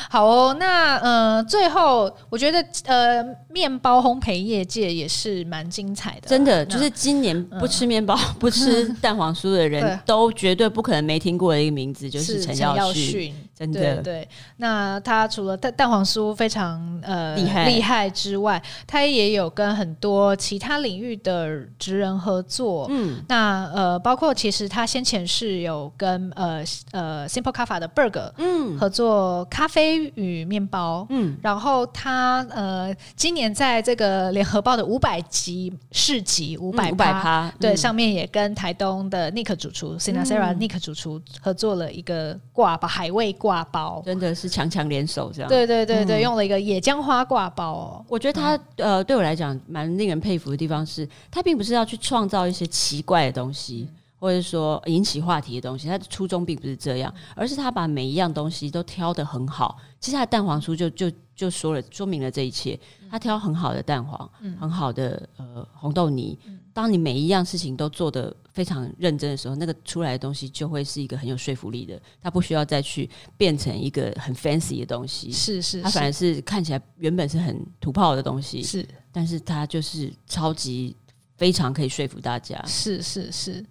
[0.07, 6.29] 好哦，那呃，最后我觉得呃，面包烘焙业界也是蛮精彩的。
[6.29, 13.33] 真的，就是今年不吃面包、嗯、 不吃蛋黄酥的人 都绝对不可能没听过的一个名字，就是陈耀训。
[13.59, 13.95] 真的。
[13.97, 17.65] 对，对，那他除了蛋蛋黄酥非常呃厉害。
[17.65, 22.87] 厉害之外，他也有跟很多其他领域的职人合作。
[22.89, 28.77] 嗯，那呃，包括其实他先前是有跟呃呃 Simple Kaffa 的 Berg 嗯。
[28.77, 31.05] 合作咖啡与面包。
[31.09, 43.48] 嗯，然后他呃今年在这个联合报的五百集市集五百趴对、嗯、上面也跟台东的 Nick 主厨 Sinasera Nick 主厨合作了一个挂把海味挂。
[43.49, 48.05] 挂包真的是强强联手这样，对对对对，嗯、用了一个野姜花挂包哦。
[48.07, 59.79] 我觉得他、嗯、呃，对我来讲蛮令人佩服的地方是，他并不是要去创造一些奇怪的东西，嗯、或者说引起话题的东西，他的初衷并不是这样，而是他把每一样东西都挑得很好。
[59.99, 62.77] 其实他的蛋黄酥就就就说了，说明了这一切。
[63.09, 66.37] 他挑很好的蛋黄，嗯、很好的呃红豆泥。
[66.45, 71.99] 嗯当你每一样事情都做得非常认真的时候，那个出来的东西就会是一个很有说服力的。
[72.21, 80.95] 它不需要再去变成一个很 fancy 的东西，是是，它反而是看起来原本是很土炮的东西，是，但是它就是超级
[81.35, 82.63] 非常可以说服大家。
[82.65, 83.65] 是是是，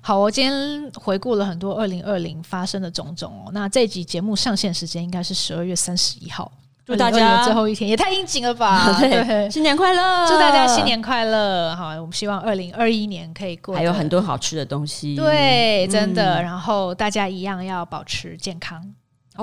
[0.00, 3.50] 好，我今天回顾了很多二零二零发生的种种哦。
[3.52, 6.50] 那这集节目上线时间应该是十二月三十一号。
[6.86, 8.94] 祝大家最后一天也太应景了吧！
[9.00, 10.28] 对，新年快乐！
[10.28, 11.74] 祝大家新年快乐！
[11.74, 15.16] 好，我们希望二零二一年可以过，还有很多好吃的东西。
[15.16, 16.42] 对，真的。
[16.42, 18.94] 然后大家一样要保持健康、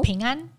[0.04, 0.50] 平安。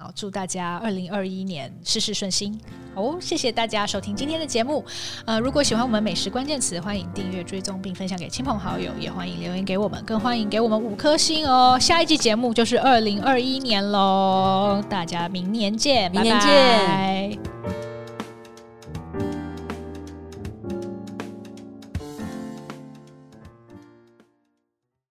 [0.00, 2.56] 好，祝大家二零二一年事事顺心。
[2.94, 4.84] 好，谢谢大家收听今天的节目。
[5.24, 11.76] 呃，如果喜欢我们美食关键词，欢迎订阅、追踪并分享给亲朋好友，也欢迎留言给我们，更欢迎给我们五颗星哦。
[11.80, 17.87] 下一季节目就是二零二一年喽，大家明年见，明年见。